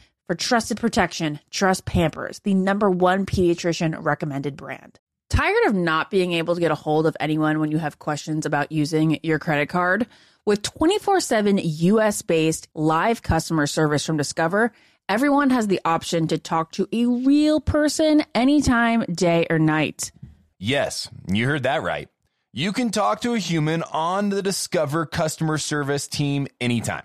[0.27, 4.99] For trusted protection, trust Pampers, the number one pediatrician recommended brand.
[5.29, 8.45] Tired of not being able to get a hold of anyone when you have questions
[8.45, 10.07] about using your credit card?
[10.45, 14.71] With 24 7 US based live customer service from Discover,
[15.07, 20.11] everyone has the option to talk to a real person anytime, day or night.
[20.59, 22.09] Yes, you heard that right.
[22.53, 27.03] You can talk to a human on the Discover customer service team anytime.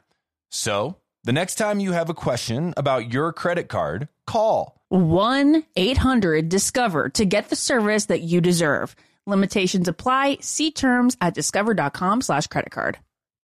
[0.51, 0.97] So,
[1.27, 7.09] the next time you have a question about your credit card, call 1 800 Discover
[7.11, 8.95] to get the service that you deserve.
[9.27, 10.39] Limitations apply.
[10.41, 12.99] See terms at discover.com slash credit card.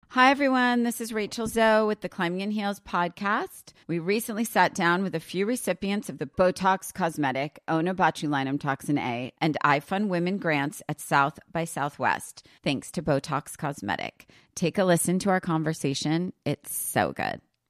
[0.08, 0.84] Hi, everyone.
[0.84, 3.74] This is Rachel Zoe with the Climbing in Heels podcast.
[3.90, 9.34] We recently sat down with a few recipients of the Botox Cosmetic, Onabotulinum Toxin A,
[9.42, 14.30] and iFund Women grants at South by Southwest, thanks to Botox Cosmetic.
[14.56, 16.32] Take a listen to our conversation.
[16.46, 17.42] It's so good.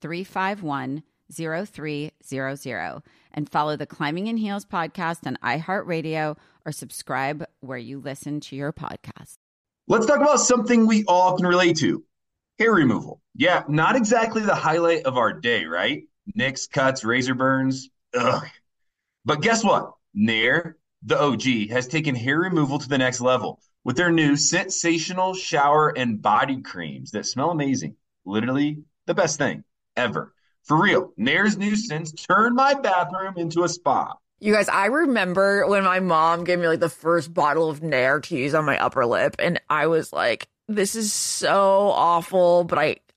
[0.00, 8.00] 351 0300 and follow the Climbing in Heels podcast on iHeartRadio or subscribe where you
[8.00, 9.36] listen to your podcast.
[9.86, 12.04] Let's talk about something we all can relate to
[12.58, 13.20] hair removal.
[13.34, 16.04] Yeah, not exactly the highlight of our day, right?
[16.34, 17.88] Nicks, cuts, razor burns.
[18.14, 18.44] Ugh.
[19.24, 19.92] But guess what?
[20.14, 25.34] Nair, the OG, has taken hair removal to the next level with their new sensational
[25.34, 27.96] shower and body creams that smell amazing.
[28.24, 29.64] Literally the best thing
[29.98, 30.32] ever.
[30.62, 34.14] For real, Nair's scents turned my bathroom into a spa.
[34.40, 38.20] You guys, I remember when my mom gave me like the first bottle of Nair
[38.20, 42.78] to use on my upper lip, and I was like, this is so awful, but
[42.78, 42.96] I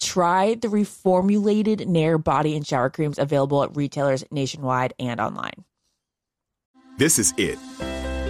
[0.00, 5.64] Try the reformulated Nair body and shower creams available at retailers nationwide and online.
[6.98, 7.58] This is it.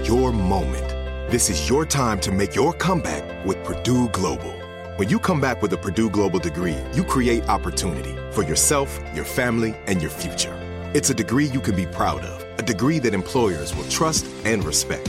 [0.06, 0.88] Your moment.
[1.30, 4.52] This is your time to make your comeback with Purdue Global.
[4.96, 9.24] When you come back with a Purdue Global degree, you create opportunity for yourself, your
[9.24, 10.54] family, and your future.
[10.92, 14.64] It's a degree you can be proud of, a degree that employers will trust and
[14.64, 15.08] respect.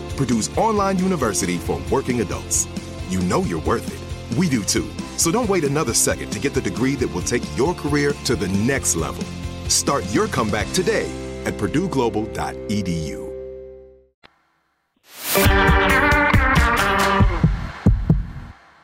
[0.11, 2.67] Purdue's online university for working adults.
[3.09, 4.37] You know you're worth it.
[4.37, 4.89] We do too.
[5.17, 8.35] So don't wait another second to get the degree that will take your career to
[8.35, 9.23] the next level.
[9.69, 11.09] Start your comeback today
[11.45, 13.21] at purdueglobal.edu.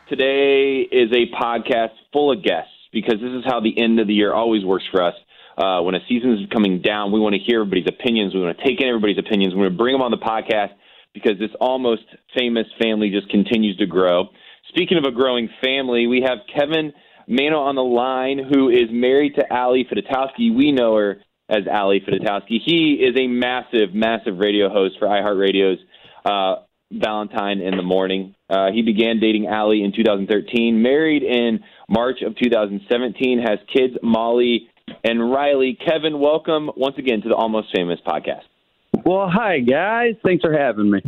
[0.10, 4.14] Today is a podcast full of guests because this is how the end of the
[4.14, 5.14] year always works for us.
[5.58, 8.34] Uh, when a season is coming down, we want to hear everybody's opinions.
[8.34, 9.54] We want to take in everybody's opinions.
[9.54, 10.72] We want to bring them on the podcast
[11.22, 12.04] because this almost
[12.38, 14.26] famous family just continues to grow.
[14.70, 16.94] Speaking of a growing family, we have Kevin
[17.28, 20.56] Manno on the line, who is married to Ali Fedotowsky.
[20.56, 21.18] We know her
[21.50, 22.60] as Ali Fedotowsky.
[22.66, 25.80] He is a massive, massive radio host for iHeartRadio's
[26.26, 28.36] uh, Valentine in the Morning.
[28.50, 31.60] Uh, he began dating Ali in 2013, married in
[31.90, 34.70] March of 2017, has kids, Molly
[35.04, 35.78] and Riley.
[35.86, 38.44] Kevin, welcome once again to the Almost Famous podcast.
[39.08, 40.16] Well, hi, guys.
[40.22, 41.02] Thanks for having me.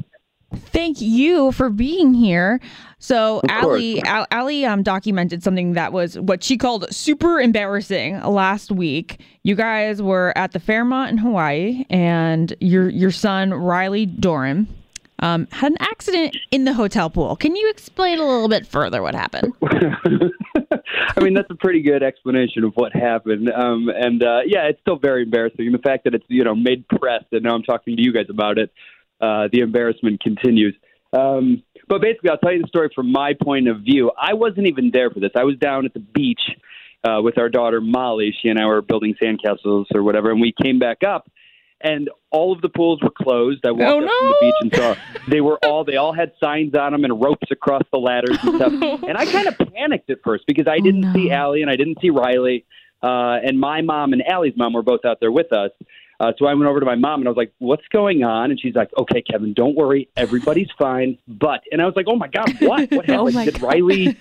[0.55, 2.61] Thank you for being here.
[2.97, 3.81] So, Of course.
[3.81, 9.19] Ali, Ali um, documented something that was what she called super embarrassing last week.
[9.43, 14.69] You guys were at the Fairmont in Hawaii, and your your son Riley Doran
[15.19, 17.35] um, had an accident in the hotel pool.
[17.35, 19.53] Can you explain a little bit further what happened?
[21.17, 23.49] I mean, that's a pretty good explanation of what happened.
[23.49, 25.71] Um, and uh, yeah, it's still very embarrassing.
[25.71, 28.25] The fact that it's you know made press, and now I'm talking to you guys
[28.29, 28.71] about it,
[29.21, 30.75] uh, the embarrassment continues.
[31.13, 34.11] Um, but basically, I'll tell you the story from my point of view.
[34.17, 35.31] I wasn't even there for this.
[35.35, 36.41] I was down at the beach
[37.03, 38.35] uh, with our daughter Molly.
[38.41, 41.29] She and I were building sandcastles or whatever, and we came back up,
[41.81, 43.65] and all of the pools were closed.
[43.65, 44.95] I walked Oh, up from the beach and saw
[45.29, 48.55] they were all they all had signs on them and ropes across the ladders and
[48.55, 48.73] stuff.
[49.07, 51.99] and I kind of panicked at first because I didn't see Ali and I didn't
[52.01, 52.65] see Riley,
[53.01, 55.71] uh, and my mom and Ali's mom were both out there with us.
[56.21, 58.51] Uh, so I went over to my mom and I was like, "What's going on?"
[58.51, 62.17] And she's like, "Okay, Kevin, don't worry, everybody's fine." But and I was like, "Oh
[62.17, 62.91] my god, what?
[62.91, 63.35] What happened?
[63.35, 64.13] my Did Riley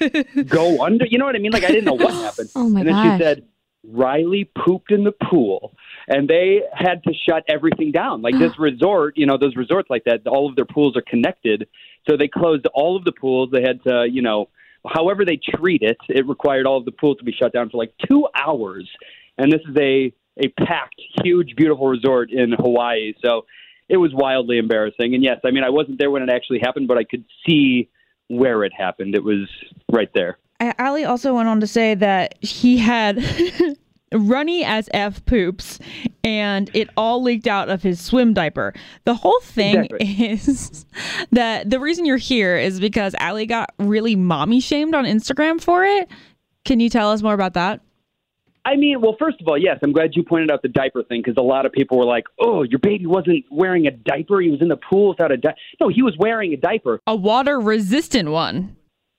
[0.47, 1.07] go under?
[1.07, 1.51] You know what I mean?
[1.51, 3.19] Like I didn't know what happened." Oh my and then gosh.
[3.19, 3.45] she said,
[3.85, 5.73] Riley pooped in the pool
[6.09, 8.23] and they had to shut everything down.
[8.23, 8.61] Like this mm.
[8.61, 11.69] resort, you know, those resorts like that, all of their pools are connected.
[12.09, 13.51] So they closed all of the pools.
[13.53, 14.49] They had to, you know,
[14.87, 17.77] however they treat it, it required all of the pools to be shut down for
[17.77, 18.89] like two hours.
[19.37, 23.13] And this is a, a packed, huge, beautiful resort in Hawaii.
[23.23, 23.45] So
[23.89, 25.15] it was wildly embarrassing.
[25.15, 27.91] And yes, I mean, I wasn't there when it actually happened, but I could see
[28.29, 29.15] where it happened.
[29.15, 29.49] It was
[29.93, 30.39] right there.
[30.79, 33.19] Ali also went on to say that he had
[34.13, 35.79] runny as F poops
[36.25, 38.75] and it all leaked out of his swim diaper.
[39.05, 40.27] The whole thing Exactly.
[40.31, 40.87] is
[41.31, 45.85] that the reason you're here is because Ali got really mommy shamed on Instagram for
[45.85, 46.09] it.
[46.65, 47.81] Can you tell us more about that?
[48.65, 51.23] I mean, well, first of all, yes, I'm glad you pointed out the diaper thing
[51.23, 54.51] because a lot of people were like, "Oh, your baby wasn't wearing a diaper; he
[54.51, 57.59] was in the pool without a diaper." No, he was wearing a diaper, a water
[57.59, 58.77] resistant one.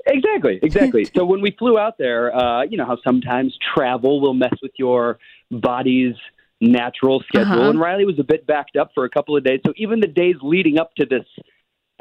[0.10, 1.06] Exactly, exactly.
[1.16, 4.72] so when we flew out there, uh, you know how sometimes travel will mess with
[4.78, 5.20] your
[5.52, 6.16] body's
[6.62, 7.70] natural schedule, Uh-huh.
[7.70, 9.62] and Riley was a bit backed up for a couple of days.
[9.66, 11.26] So even the days leading up to this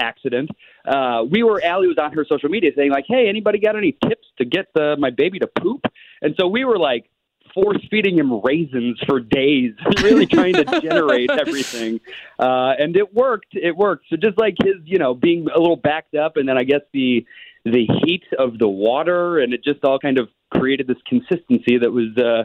[0.01, 0.51] accident,
[0.87, 3.93] uh, we were Ali was on her social media saying like, "Hey, anybody got any
[4.09, 5.85] tips to get the, my baby to poop?"
[6.23, 7.09] And so we were like
[7.55, 12.01] force feeding him raisins for days, really trying to generate everything,
[12.39, 13.55] uh, and it worked.
[13.55, 14.07] It worked.
[14.11, 16.83] So just like his, you know, being a little backed up, and then I guess
[16.93, 17.25] the
[17.65, 21.91] the heat of the water, and it just all kind of created this consistency that
[21.93, 22.17] was.
[22.17, 22.45] Uh,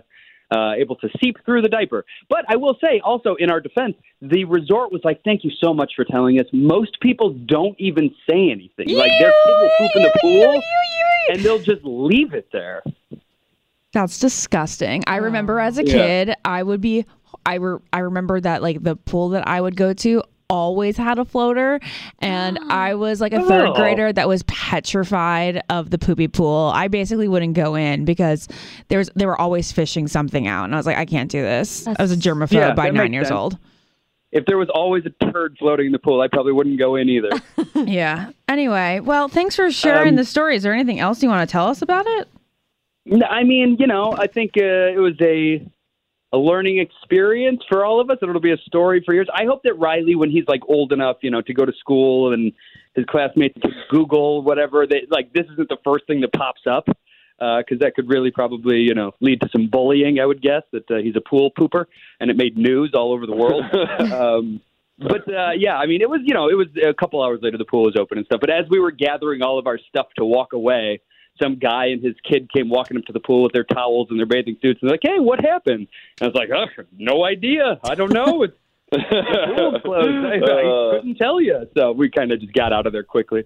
[0.51, 2.05] uh, able to seep through the diaper.
[2.29, 5.73] But I will say, also in our defense, the resort was like, "Thank you so
[5.73, 8.95] much for telling us." Most people don't even say anything.
[8.95, 10.61] Like their kid will poop in the pool,
[11.29, 12.83] and they'll just leave it there.
[13.93, 15.03] That's disgusting.
[15.07, 15.93] I remember as a Yeah.
[15.93, 17.05] kid, I would be
[17.47, 20.21] I re- I remember that like the pool that I would go to
[20.53, 21.79] always had a floater
[22.19, 23.73] and I was like a third Oh.
[23.73, 26.71] grader that was petrified of the poopy pool.
[26.73, 28.47] I basically wouldn't go in because
[28.89, 31.41] there was they were always fishing something out and I was like I can't do
[31.41, 31.87] this.
[31.87, 33.37] I was a germaphobe Yeah, by 9 years sense.
[33.37, 33.57] old.
[34.31, 37.07] If there was always a turd floating in the pool, I probably wouldn't go in
[37.09, 37.29] either.
[37.75, 38.31] yeah.
[38.47, 40.55] Anyway, well, thanks for sharing Um, the story.
[40.55, 42.27] Is there anything else you want to tell us about it?
[43.29, 44.61] I mean, you know, I think uh,
[44.95, 45.63] it was a
[46.33, 49.27] a learning experience for all of us, and it'll be a story for years.
[49.33, 52.33] I hope that Riley, when he's like old enough, you know, to go to school
[52.33, 52.51] and
[52.95, 56.87] his classmates to Google whatever, that like this isn't the first thing that pops up
[57.37, 60.19] because that could really probably you know lead to some bullying.
[60.19, 61.85] I would guess that uh, he's a pool pooper,
[62.19, 63.65] and it made news all over the world.
[64.11, 64.59] um,
[64.97, 67.59] but uh, yeah, I mean, it was you know it was a couple hours later
[67.59, 68.39] the pool was open and stuff.
[68.39, 70.99] But as we were gathering all of our stuff to walk away,
[71.41, 74.19] some guy and his kid came walking up to the pool with their towels and
[74.19, 75.87] their bathing suits and they're like, "Hey, what happened?"
[76.19, 76.65] And I was like, "Oh,
[76.97, 77.79] no idea.
[77.83, 78.43] I don't know.
[78.43, 78.53] It's
[78.91, 80.25] the pool's closed.
[80.25, 83.45] I, I couldn't tell you." So we kind of just got out of there quickly.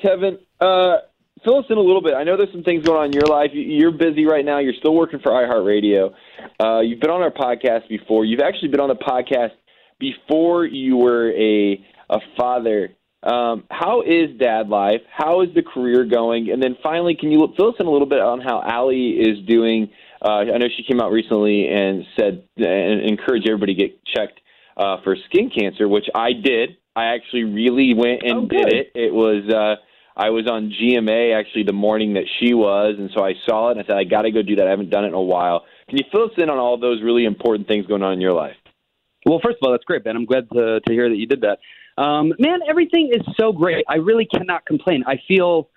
[0.00, 0.96] Kevin, uh,
[1.44, 2.14] fill us in a little bit.
[2.14, 3.50] I know there's some things going on in your life.
[3.52, 4.58] You- You're busy right now.
[4.58, 6.14] You're still working for iHeartRadio.
[6.62, 8.24] Uh, you've been on our podcast before.
[8.24, 9.50] You've actually been on the podcast
[9.98, 12.90] before you were a a father.
[13.22, 15.02] Um, how is dad life?
[15.12, 16.50] How is the career going?
[16.50, 19.44] And then finally, can you fill us in a little bit on how Ali is
[19.46, 19.90] doing?
[20.22, 24.40] Uh, I know she came out recently and said and encouraged everybody to get checked
[24.76, 26.76] uh, for skin cancer, which I did.
[26.96, 28.92] I actually really went and did it.
[28.94, 29.76] It was uh,
[30.16, 33.72] I was on GMA actually the morning that she was, and so I saw it
[33.72, 34.66] and I said I got to go do that.
[34.66, 35.64] I haven't done it in a while.
[35.88, 38.32] Can you fill us in on all those really important things going on in your
[38.32, 38.56] life?
[39.26, 40.16] Well, first of all, that's great, Ben.
[40.16, 41.58] I'm glad to, to hear that you did that.
[42.00, 43.84] Um, man, everything is so great.
[43.86, 45.04] I really cannot complain.
[45.06, 45.68] I feel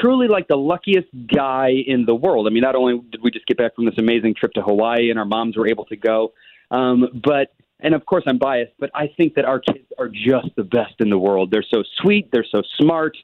[0.00, 2.46] truly like the luckiest guy in the world.
[2.46, 5.10] I mean, not only did we just get back from this amazing trip to Hawaii
[5.10, 6.32] and our moms were able to go,
[6.70, 10.54] um, but and of course I'm biased, but I think that our kids are just
[10.56, 11.50] the best in the world.
[11.50, 13.16] They're so sweet, they're so smart.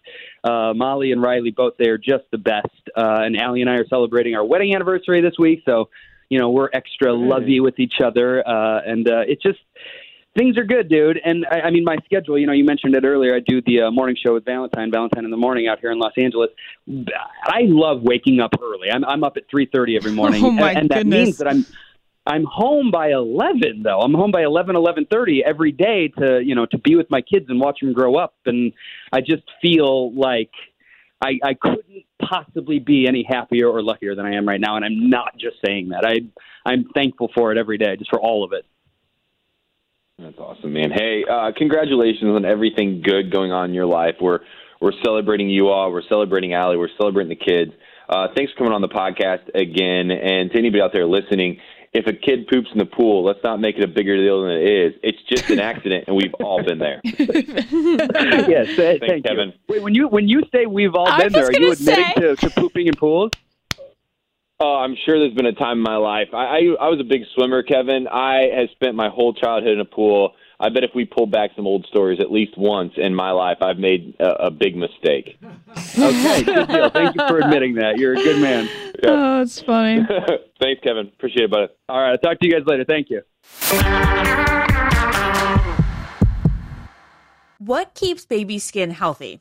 [0.42, 2.66] Uh, Molly and Riley both they are just the best.
[2.96, 5.90] Uh, and Ali and I are celebrating our wedding anniversary this week, so
[6.28, 9.60] you know we're extra lovey with each other, uh, and uh, it just
[10.36, 11.18] things are good, dude.
[11.24, 12.38] And I, I mean, my schedule.
[12.38, 13.34] You know, you mentioned it earlier.
[13.34, 15.98] I do the uh, morning show with Valentine, Valentine in the morning out here in
[15.98, 16.50] Los Angeles.
[17.44, 18.90] I love waking up early.
[18.90, 21.64] I'm I'm up at three thirty every morning, Oh, and, and that means that I'm
[22.26, 24.00] I'm home by eleven though.
[24.00, 27.22] I'm home by eleven, eleven thirty every day to you know to be with my
[27.22, 28.34] kids and watch them grow up.
[28.46, 28.72] And
[29.12, 30.50] I just feel like
[31.20, 34.76] I, I couldn't possibly be any happier or luckier than I am right now.
[34.76, 36.04] And I'm not just saying that.
[36.04, 36.20] I
[36.70, 38.64] I'm thankful for it every day, just for all of it.
[40.18, 40.90] That's awesome, man.
[40.90, 44.16] Hey, uh, congratulations on everything good going on in your life.
[44.20, 44.40] We're
[44.80, 45.92] we're celebrating you all.
[45.92, 46.76] We're celebrating Ali.
[46.76, 47.72] We're celebrating the kids.
[48.08, 50.10] Uh, thanks for coming on the podcast again.
[50.10, 51.58] And to anybody out there listening,
[51.92, 54.52] if a kid poops in the pool, let's not make it a bigger deal than
[54.52, 54.94] it is.
[55.02, 57.00] It's just an accident, and we've all been there.
[57.04, 59.48] yes, th- thank Kevin.
[59.48, 59.52] you.
[59.68, 62.14] Wait, when you when you say we've all I been there, are you gonna admitting
[62.16, 63.30] to, to pooping in pools?
[64.60, 66.28] Oh, I'm sure there's been a time in my life.
[66.32, 68.08] I, I I was a big swimmer, Kevin.
[68.08, 70.32] I have spent my whole childhood in a pool.
[70.58, 73.58] I bet if we pull back some old stories, at least once in my life,
[73.60, 75.38] I've made a, a big mistake.
[75.98, 76.90] Okay, good deal.
[76.90, 77.98] Thank you for admitting that.
[77.98, 78.68] You're a good man.
[79.02, 80.06] Oh, it's funny.
[80.60, 81.06] Thanks, Kevin.
[81.08, 81.66] Appreciate it, buddy.
[81.88, 82.84] All right, I'll talk to you guys later.
[82.84, 83.22] Thank you.
[87.58, 89.40] What keeps baby skin healthy?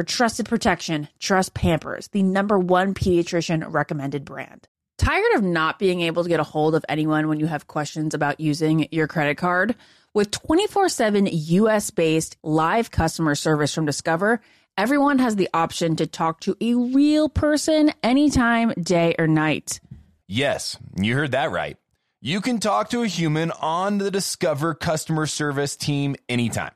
[0.00, 4.66] For trusted protection, trust Pampers, the number one pediatrician recommended brand.
[4.96, 8.14] Tired of not being able to get a hold of anyone when you have questions
[8.14, 9.74] about using your credit card?
[10.14, 14.40] With 24 7 US based live customer service from Discover,
[14.78, 19.80] everyone has the option to talk to a real person anytime, day or night.
[20.26, 21.76] Yes, you heard that right.
[22.22, 26.72] You can talk to a human on the Discover customer service team anytime.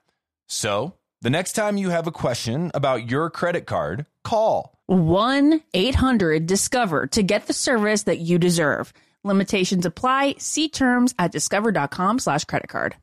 [0.47, 6.47] So, the next time you have a question about your credit card, call 1 800
[6.47, 8.93] Discover to get the service that you deserve.
[9.23, 10.35] Limitations apply.
[10.37, 12.97] See terms at discover.com slash credit card.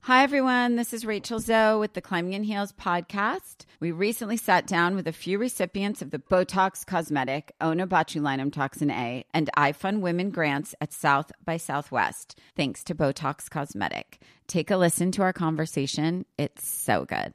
[0.00, 0.76] Hi, everyone.
[0.76, 3.66] This is Rachel Zoe with the Climbing in Heels podcast.
[3.80, 9.26] We recently sat down with a few recipients of the Botox Cosmetic, Onabotulinum Toxin A,
[9.34, 14.22] and iFund Women grants at South by Southwest, thanks to Botox Cosmetic.
[14.46, 16.24] Take a listen to our conversation.
[16.38, 17.34] It's so good.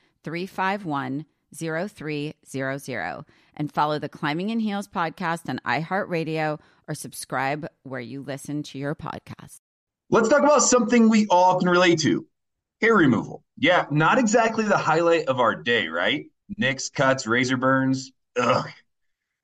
[0.23, 3.25] 351 0300
[3.55, 8.77] and follow the Climbing in Heels podcast on iHeartRadio or subscribe where you listen to
[8.77, 9.59] your podcast.
[10.09, 12.25] Let's talk about something we all can relate to
[12.81, 13.43] hair removal.
[13.57, 16.25] Yeah, not exactly the highlight of our day, right?
[16.57, 18.11] Nicks, cuts, razor burns.
[18.37, 18.67] Ugh.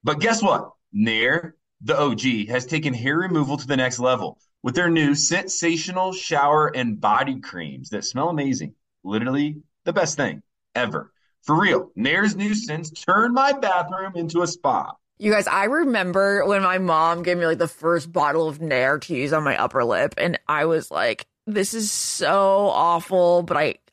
[0.04, 0.72] But guess what?
[0.92, 6.12] Nair, the OG, has taken hair removal to the next level with their new sensational
[6.14, 8.74] shower and body creams that smell amazing.
[9.04, 10.42] Literally the best thing
[10.78, 11.12] ever.
[11.42, 12.36] For real, Nair's
[12.66, 14.94] scents turned my bathroom into a spa.
[15.18, 19.00] You guys, I remember when my mom gave me like the first bottle of Nair
[19.00, 23.58] to use on my upper lip, and I was like, this is so awful, but
[23.58, 23.76] I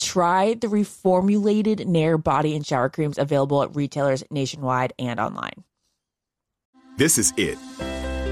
[0.00, 5.64] Try the reformulated Nair body and shower creams available at retailers nationwide and online.
[6.96, 7.58] This is it.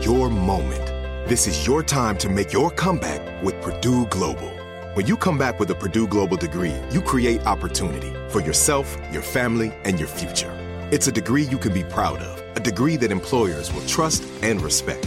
[0.04, 0.86] Your moment.
[1.28, 4.50] This is your time to make your comeback with Purdue Global.
[4.94, 9.22] When you come back with a Purdue Global degree, you create opportunity for yourself, your
[9.22, 10.50] family, and your future.
[10.90, 14.60] It's a degree you can be proud of, a degree that employers will trust and
[14.62, 15.06] respect.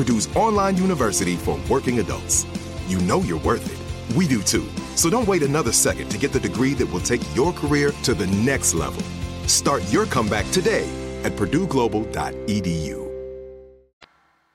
[0.00, 2.46] Purdue's online university for working adults.
[2.88, 4.16] You know you're worth it.
[4.16, 4.66] We do too.
[4.96, 8.14] So don't wait another second to get the degree that will take your career to
[8.14, 9.02] the next level.
[9.46, 10.88] Start your comeback today
[11.22, 13.10] at purdueglobal.edu.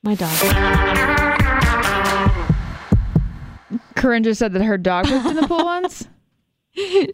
[0.02, 0.36] My dog.
[3.96, 6.08] Corinne just said that her dog pooped in the pool once.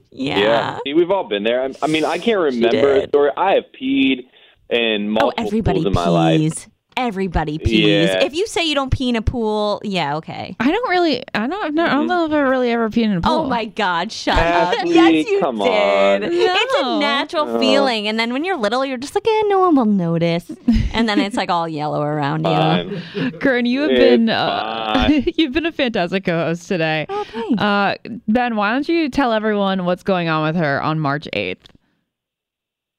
[0.09, 0.79] Yeah.
[0.85, 1.63] See, we've all been there.
[1.63, 3.09] I, I mean, I can't remember a did.
[3.09, 3.31] story.
[3.35, 4.21] I have peed
[4.69, 6.69] in oh, multiple Oh, everybody pools in my life.
[6.95, 7.03] Pees.
[7.05, 8.09] everybody pees.
[8.09, 8.23] Yeah.
[8.23, 10.55] If you say you don't pee in a pool, yeah, okay.
[10.59, 11.23] I don't really.
[11.33, 11.73] I don't.
[11.75, 13.31] know I don't know if I really ever peed in a pool.
[13.31, 14.11] Oh my God!
[14.11, 15.11] Shut Ashley, up.
[15.13, 15.67] Yes, you come did.
[15.67, 16.23] on.
[16.23, 17.59] It's a natural No.
[17.59, 20.51] feeling, and then when you're little, you're just like, eh, no one will notice,
[20.93, 23.31] and then it's like all yellow around you.
[23.39, 27.05] Kern, you have It's been uh, you've been a fantastic co-host today.
[27.09, 27.55] Okay.
[27.57, 27.95] Uh,
[28.27, 31.67] ben, why don't you tell everyone what's going on with her on March eighth?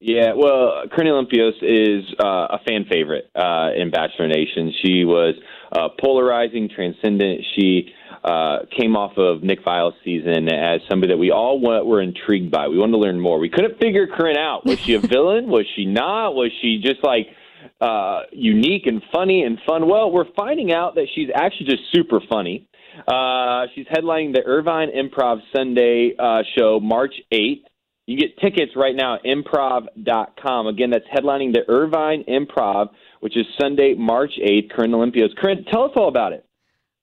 [0.04, 4.72] Yeah, well, Corinne Olympios is uh, a fan favorite uh, in Bachelor Nation.
[4.82, 5.36] She was
[5.70, 7.42] uh, polarizing, transcendent.
[7.54, 12.50] She uh, came off of Nick Viall's season as somebody that we all were intrigued
[12.50, 12.66] by.
[12.66, 13.38] We wanted to learn more.
[13.38, 14.66] We couldn't figure Corinne out.
[14.66, 15.46] Was she a villain?
[15.46, 16.34] Was she not?
[16.34, 17.28] Was she just like
[17.80, 19.88] uh, unique and funny and fun?
[19.88, 22.66] Well, we're finding out that she's actually just super funny.
[23.06, 27.62] Uh, she's headlining the Irvine Improv Sunday uh, show March 8th.
[28.12, 30.66] You get tickets right now at improv.com.
[30.66, 32.90] Again, that's headlining the Irvine Improv,
[33.20, 34.70] which is Sunday, March 8th.
[34.70, 35.34] Corinne Olympios.
[35.34, 36.44] Corinne, tell us all about it.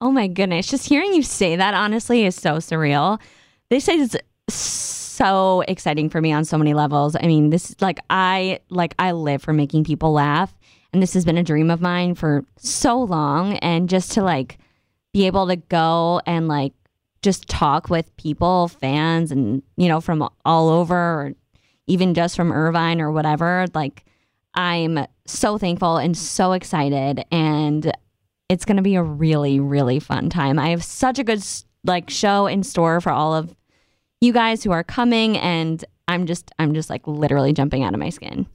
[0.01, 0.67] Oh my goodness.
[0.67, 3.19] Just hearing you say that honestly is so surreal.
[3.71, 4.15] This is
[4.49, 7.15] so exciting for me on so many levels.
[7.15, 10.55] I mean, this is like I like I live for making people laugh
[10.93, 14.59] and this has been a dream of mine for so long and just to like
[15.11, 16.73] be able to go and like
[17.21, 21.33] just talk with people, fans and you know from all over or
[21.87, 24.05] even just from Irvine or whatever, like
[24.53, 27.91] I'm so thankful and so excited and
[28.47, 30.59] it's going to be a really really fun time.
[30.59, 31.43] I have such a good
[31.85, 33.55] like show in store for all of
[34.21, 37.99] you guys who are coming and I'm just I'm just like literally jumping out of
[37.99, 38.47] my skin.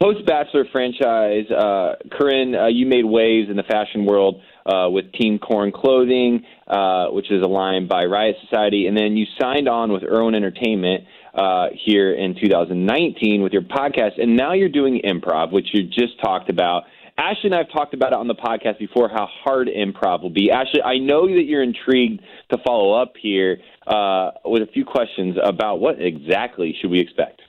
[0.00, 5.12] Post Bachelor franchise, uh, Corinne, uh, you made waves in the fashion world uh, with
[5.12, 9.68] Team Corn Clothing, uh, which is a line by Riot Society, and then you signed
[9.68, 11.04] on with Irwin Entertainment
[11.34, 16.20] uh, here in 2019 with your podcast, and now you're doing improv, which you just
[16.20, 16.82] talked about.
[17.16, 20.30] Ashley and I have talked about it on the podcast before how hard improv will
[20.30, 20.50] be.
[20.50, 25.36] Ashley, I know that you're intrigued to follow up here uh, with a few questions
[25.44, 27.42] about what exactly should we expect.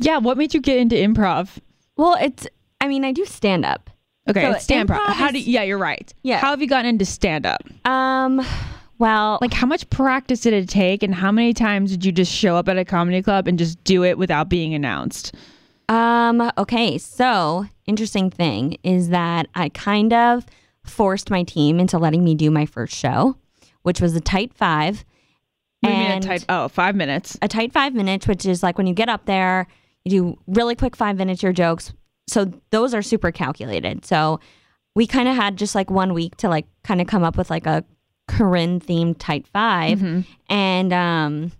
[0.00, 1.60] Yeah, what made you get into improv?
[1.96, 2.46] Well, it's
[2.80, 3.90] I mean, I do stand up.
[4.28, 5.00] Okay, So stand up.
[5.12, 6.12] How do yeah, you're right.
[6.22, 6.38] Yeah.
[6.38, 7.62] How have you gotten into stand up?
[7.84, 8.44] Um
[8.98, 12.32] well, like how much practice did it take and how many times did you just
[12.32, 15.34] show up at a comedy club and just do it without being announced?
[15.88, 20.46] Um, okay, so interesting thing is that I kind of
[20.84, 23.36] forced my team into letting me do my first show,
[23.82, 25.04] which was a tight five.
[25.80, 27.36] What you mean a And tight- oh, five minutes.
[27.42, 29.66] A tight five minutes, which is like when you get up there,
[30.04, 31.92] you do really quick five minutes, your jokes.
[32.26, 34.04] So those are super calculated.
[34.04, 34.40] So
[34.94, 37.50] we kind of had just like one week to like kind of come up with
[37.50, 37.84] like a
[38.28, 40.24] Corinne themed tight 5 Mhm.
[40.48, 41.52] And um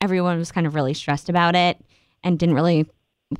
[0.00, 1.78] everyone was kind of really stressed about it
[2.22, 2.86] and didn't really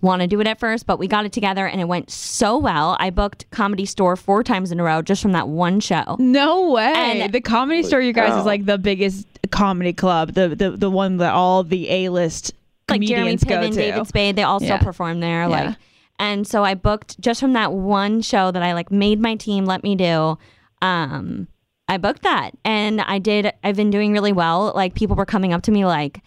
[0.00, 2.58] want to do it at first, but we got it together and it went so
[2.58, 2.96] well.
[2.98, 6.16] I booked Comedy Store four times in a row just from that one show.
[6.18, 6.92] No way.
[6.94, 8.40] And- the comedy store you guys Wow.
[8.40, 12.52] is like the biggest comedy club, the the, the one that all the A list
[12.90, 13.74] like Jeremy Piven.
[13.74, 14.82] David Spade, they all still Yeah.
[14.82, 15.42] perform there.
[15.42, 15.46] Yeah.
[15.48, 15.76] Like,
[16.18, 19.64] and so I booked just from that one show that I like made my team
[19.66, 20.38] let me do.
[20.82, 21.48] Um,
[21.88, 23.52] I booked that, and I did.
[23.62, 24.72] I've been doing really well.
[24.74, 26.22] Like people were coming up to me like.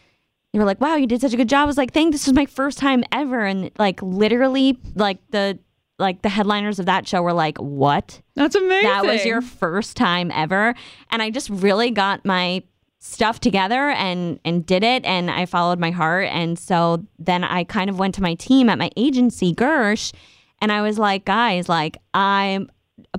[0.52, 2.12] They were like, "Wow, you did such a good job." I was like, "Thank.
[2.12, 5.60] This was my first time ever." And like, literally, like the
[6.00, 8.20] like the headliners of that show were like, "What?
[8.36, 8.90] That's amazing.
[8.90, 10.74] That was your first time ever."
[11.12, 12.64] And I just really got my
[13.00, 16.28] stuff together and and did it and I followed my heart.
[16.28, 20.14] And so then I kind of went to my team at my agency Gersh
[20.62, 22.66] and I was like guys like I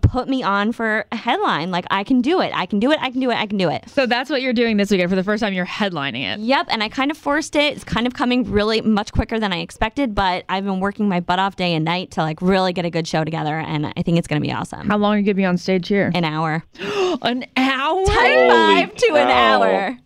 [0.03, 2.99] put me on for a headline like I can do it I can do it
[3.01, 5.11] I can do it I can do it So that's what you're doing this weekend
[5.11, 5.53] for the first time.
[5.53, 6.41] You're headlining it.
[6.41, 7.75] Yep, and I kind of forced it.
[7.75, 11.21] It's kind of coming really much quicker than I expected, but I've been working my
[11.21, 14.03] butt off day and night to like really get a good show together, and I
[14.03, 14.89] think it's going to be awesome.
[14.89, 16.11] How long are you gonna be on stage here?
[16.15, 16.65] An hour.
[17.23, 18.05] An hour.
[18.07, 19.99] Tight five to an hour.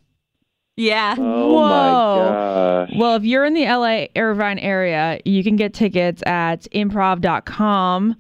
[0.76, 1.14] Yeah.
[1.16, 2.98] Oh my gosh.
[2.98, 8.16] Well, if you're in the LA Irvine area, you can get tickets at improv.com.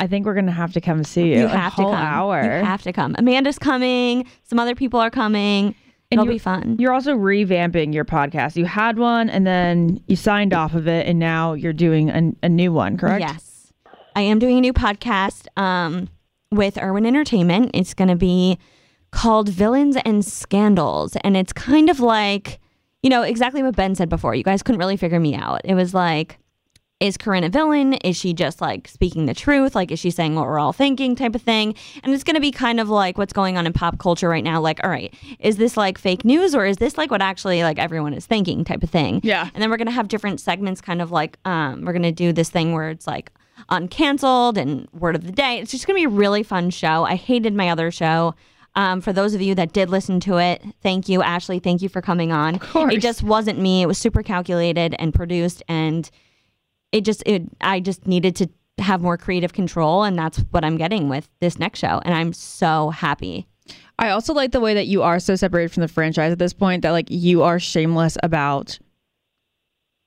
[0.00, 1.40] I think we're gonna have to come see you.
[1.42, 1.94] You have to come.
[1.94, 2.42] hour.
[2.42, 3.14] You have to come.
[3.18, 4.26] Amanda's coming.
[4.42, 5.74] Some other people are coming.
[6.10, 6.76] It'll you're- be fun.
[6.80, 8.56] You're also revamping your podcast.
[8.56, 12.32] You had one and then you signed off of it, and now you're doing a,
[12.42, 13.20] a new one, correct?
[13.20, 13.72] Yes.
[14.16, 16.08] I am doing a new podcast um,
[16.50, 17.70] with Irwin Entertainment.
[17.74, 18.58] It's going to be
[19.12, 21.16] called Villains and Scandals.
[21.22, 22.58] And it's kind of like,
[23.04, 24.34] you know, exactly what Ben said before.
[24.34, 25.60] You guys couldn't really figure me out.
[25.64, 26.39] It was like,
[27.00, 27.94] is Corinne a villain?
[27.94, 29.74] Is she just like speaking the truth?
[29.74, 31.74] Like, is she saying what we're all thinking type of thing?
[32.02, 34.44] And it's going to be kind of like what's going on in pop culture right
[34.44, 34.60] now.
[34.60, 37.78] Like, all right, is this like fake news or is this like what actually like
[37.78, 39.20] everyone is thinking type of thing?
[39.24, 39.48] Yeah.
[39.54, 42.12] And then we're going to have different segments, kind of like, um, we're going to
[42.12, 43.32] do this thing where it's like,
[43.70, 45.58] uncanceled and word of the day.
[45.58, 47.04] It's just going to be a really fun show.
[47.04, 48.34] I hated my other show.
[48.74, 51.58] Um, for those of you that did listen to it, thank you, Ashley.
[51.58, 52.58] Thank you for coming on.
[52.74, 53.82] It just wasn't me.
[53.82, 56.08] It was super calculated and produced, and
[56.92, 57.42] it just it.
[57.60, 58.48] I just needed to
[58.78, 62.32] have more creative control, and that's what I'm getting with this next show, and I'm
[62.32, 63.46] so happy.
[63.98, 66.54] I also like the way that you are so separated from the franchise at this
[66.54, 68.78] point that like you are shameless about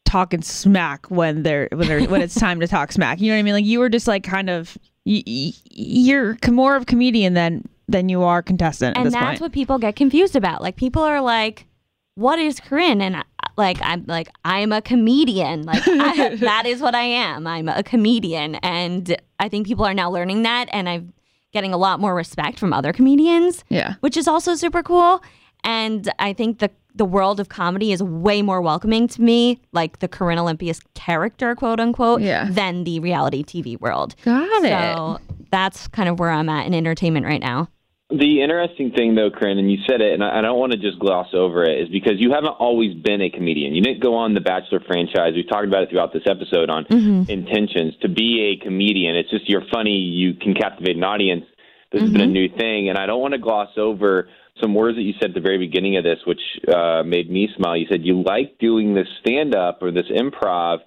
[0.06, 3.22] talking smack when they're when they're when it's time to talk smack.
[3.22, 3.54] You know what I mean?
[3.54, 8.24] Like you were just like kind of you're more of a comedian than than you
[8.24, 9.42] are contestant at and that's point.
[9.42, 10.62] what people get confused about.
[10.62, 11.68] Like people are like,
[12.15, 13.23] "What is Corinne?" And I-
[13.56, 15.64] like I'm like I'm a comedian.
[15.64, 17.45] Like I, that is what I am.
[17.45, 21.14] I'm a comedian, and I think people are now learning that, and I'm
[21.52, 23.64] getting a lot more respect from other comedians.
[23.69, 23.94] Yeah.
[23.99, 25.23] which is also super cool.
[25.64, 29.99] And I think the the world of comedy is way more welcoming to me, like
[29.99, 32.48] the Corinne Olympios character, quote unquote, Yeah.
[32.49, 34.15] than the reality TV world.
[34.26, 34.69] Got it.
[34.69, 35.19] So
[35.52, 37.68] that's kind of where I'm at in entertainment right now.
[38.15, 40.77] The interesting thing, though, Corinne, and you said it, and I, I don't want to
[40.77, 43.73] just gloss over it, is because you haven't always been a comedian.
[43.73, 45.34] You didn't go on the Bachelor franchise.
[45.35, 47.27] We've talked about it throughout this episode on Mhm.
[47.27, 49.15] intentions to be a comedian.
[49.15, 49.98] It's just you're funny.
[49.98, 51.45] You can captivate an audience.
[51.91, 54.30] This has been a new thing, and I don't want to gloss over
[54.61, 57.49] some words that you said at the very beginning of this, which uh, made me
[57.56, 57.76] smile.
[57.76, 60.81] You said you like doing this stand up or this improv,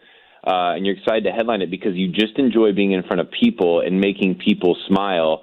[0.46, 3.32] uh, and you're excited to headline it because you just enjoy being in front of
[3.32, 5.42] people and making people smile.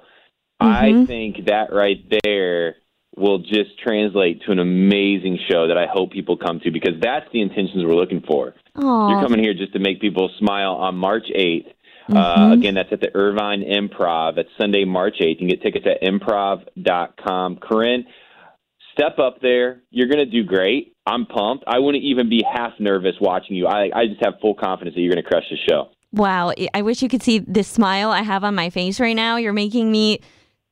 [0.64, 2.76] I think that right there
[3.16, 7.26] will just translate to an amazing show that I hope people come to because that's
[7.32, 8.54] the intentions we're looking for.
[8.76, 9.10] Aw.
[9.10, 11.66] You're coming here just to make people smile on March 8th.
[12.10, 12.52] Uh, Mhm.
[12.54, 14.36] again, that's at the Irvine Improv.
[14.36, 15.40] It's Sunday, March 8th.
[15.40, 17.56] You can get tickets at improv.com.
[17.56, 18.04] Corinne,
[18.92, 19.82] step up there.
[19.90, 20.94] You're going to do great.
[21.06, 21.64] I'm pumped.
[21.66, 23.66] I wouldn't even be half nervous watching you.
[23.66, 25.88] I, I just have full confidence that you're going to crush the show.
[26.12, 29.36] Wow, I wish you could see the smile I have on my face right now.
[29.36, 30.20] You're making me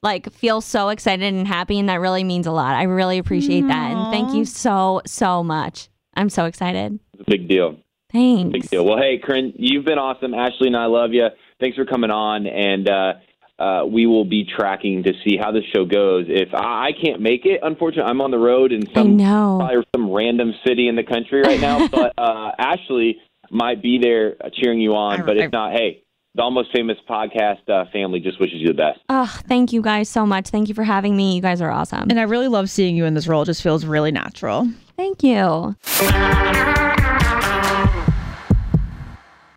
[0.03, 2.74] like feel so excited and happy and that really means a lot.
[2.74, 3.93] I really appreciate that.
[3.93, 5.89] And thank you so so much.
[6.15, 6.99] I'm so excited.
[7.15, 7.79] It's a big deal.
[8.12, 8.53] Thanks.
[8.53, 8.85] Big deal.
[8.85, 10.35] Well, hey, Corinne, you've been awesome.
[10.35, 11.29] Ashley and I love you.
[11.61, 13.12] Thanks for coming on, and uh,
[13.59, 16.27] uh, we will be tracking to see how this show goes.
[16.29, 19.59] If I, I can't make it, unfortunately, I'm on the road in some know.
[19.61, 21.89] probably some random city in the country right now.
[21.93, 23.19] but uh, Ashley
[23.51, 25.24] might be there uh, cheering you on.
[25.24, 26.03] But if not, hey,
[26.35, 29.01] the Almost Famous podcast uh, family just wishes you the best.
[29.11, 30.49] Oh, thank you guys so much.
[30.49, 31.35] Thank you for having me.
[31.37, 32.09] You guys are awesome.
[32.11, 33.43] and I really love seeing you in this role.
[33.43, 34.67] It just feels really natural.
[34.97, 35.77] Thank you.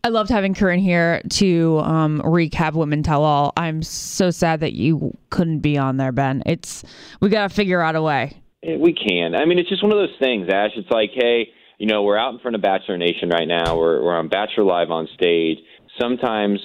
[0.03, 3.53] I loved having Corinne here to um, recap Women Tell All.
[3.57, 6.43] I'm so sad that you couldn't be on there, Ben.
[6.45, 6.83] It's
[7.21, 8.37] we got to figure out a way.
[8.63, 9.33] Eh, We can.
[9.33, 10.71] I mean, it's just one of those things, Ash.
[10.75, 11.47] It's like, hey,
[11.79, 13.77] you know, we're out in front of Bachelor Nation right now.
[13.79, 15.57] We're we're on Bachelor Live on stage.
[15.99, 16.59] Sometimes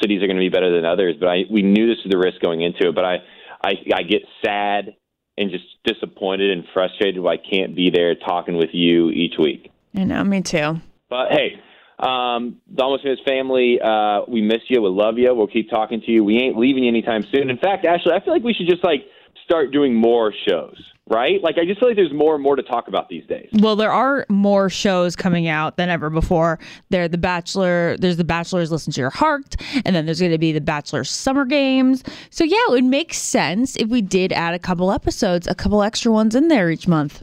[0.00, 2.18] cities are going to be better than others, but I we knew this was the
[2.18, 2.94] risk going into it.
[2.94, 3.16] But I
[3.62, 4.96] I, I get sad
[5.38, 9.70] and just disappointed and frustrated why I can't be there talking with you each week.
[9.94, 10.80] I know, me too.
[11.08, 11.60] But hey,
[11.98, 14.82] um, the Almost Famous family, uh, we miss you.
[14.82, 15.34] We love you.
[15.34, 16.24] We'll keep talking to you.
[16.24, 17.50] We ain't leaving you anytime soon.
[17.50, 19.06] In fact, Ashley, I feel like we should just like
[19.44, 20.76] start doing more shows,
[21.08, 21.42] right?
[21.42, 23.48] Like I just feel like there's more and more to talk about these days.
[23.52, 26.58] Well, there are more shows coming out than ever before.
[26.90, 27.96] There, The Bachelor.
[27.98, 31.04] There's The Bachelor's Listen to Your Heart, and then there's going to be The Bachelor
[31.04, 32.02] Summer Games.
[32.30, 35.82] So yeah, it would make sense if we did add a couple episodes, a couple
[35.82, 37.22] extra ones in there each month.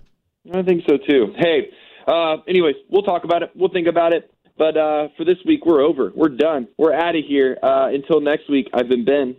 [0.54, 1.34] I think so too.
[1.38, 1.70] Hey,
[2.08, 3.52] uh, anyways, we'll talk about it.
[3.56, 4.30] We'll think about it.
[4.58, 6.12] But uh, for this week, we're over.
[6.16, 6.68] We're done.
[6.78, 7.58] We're out of here.
[7.64, 9.36] Uh, until next week, I've been Ben.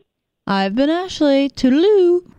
[0.47, 1.49] I've been Ashley.
[1.51, 2.31] Toodaloo.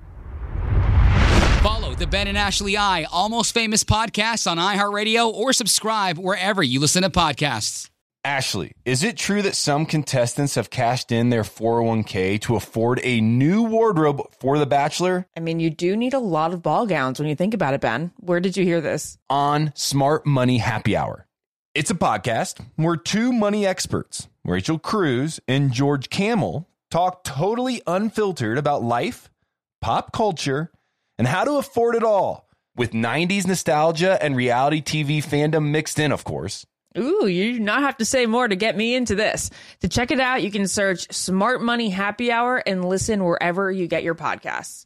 [1.85, 6.79] Follow the Ben and Ashley I Almost Famous podcast on iHeartRadio or subscribe wherever you
[6.79, 7.91] listen to podcasts.
[8.23, 13.21] Ashley, is it true that some contestants have cashed in their 401k to afford a
[13.21, 15.27] new wardrobe for The Bachelor?
[15.37, 17.81] I mean, you do need a lot of ball gowns when you think about it,
[17.81, 18.11] Ben.
[18.17, 19.19] Where did you hear this?
[19.29, 21.27] On Smart Money Happy Hour.
[21.75, 28.57] It's a podcast where two money experts, Rachel Cruz and George Kamel, talk totally unfiltered
[28.57, 29.29] about life,
[29.81, 30.71] pop culture,
[31.17, 36.11] and how to afford it all with 90s nostalgia and reality TV fandom mixed in,
[36.11, 36.65] of course.
[36.97, 39.49] Ooh, you do not have to say more to get me into this.
[39.81, 43.87] To check it out, you can search Smart Money Happy Hour and listen wherever you
[43.87, 44.85] get your podcasts.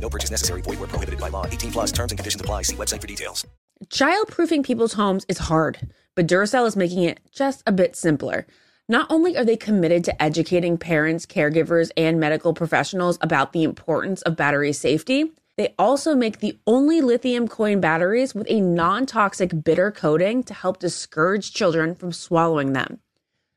[0.00, 0.62] No purchase necessary.
[0.62, 1.46] Void where prohibited by law.
[1.46, 2.62] 18 plus terms and conditions apply.
[2.62, 3.46] See website for details.
[3.90, 8.44] Childproofing people's homes is hard, but Duracell is making it just a bit simpler.
[8.88, 14.22] Not only are they committed to educating parents, caregivers, and medical professionals about the importance
[14.22, 19.62] of battery safety, they also make the only lithium coin batteries with a non toxic
[19.62, 23.00] bitter coating to help discourage children from swallowing them.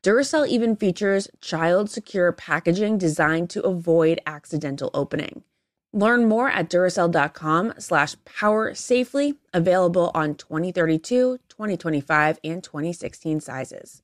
[0.02, 5.44] Duracell even features child secure packaging designed to avoid accidental opening.
[5.94, 14.02] Learn more at Duracell.com slash power safely, available on 2032, 2025, and 2016 sizes.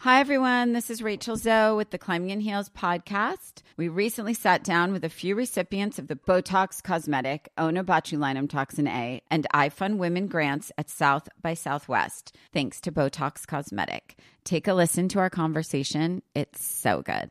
[0.00, 0.72] Hi, everyone.
[0.72, 3.62] This is Rachel Zoe with the Climbing in Heels podcast.
[3.76, 9.22] We recently sat down with a few recipients of the Botox Cosmetic, Onabotulinum Toxin A,
[9.30, 14.18] and iFund Women grants at South by Southwest, thanks to Botox Cosmetic.
[14.44, 16.22] Take a listen to our conversation.
[16.34, 17.30] It's so good.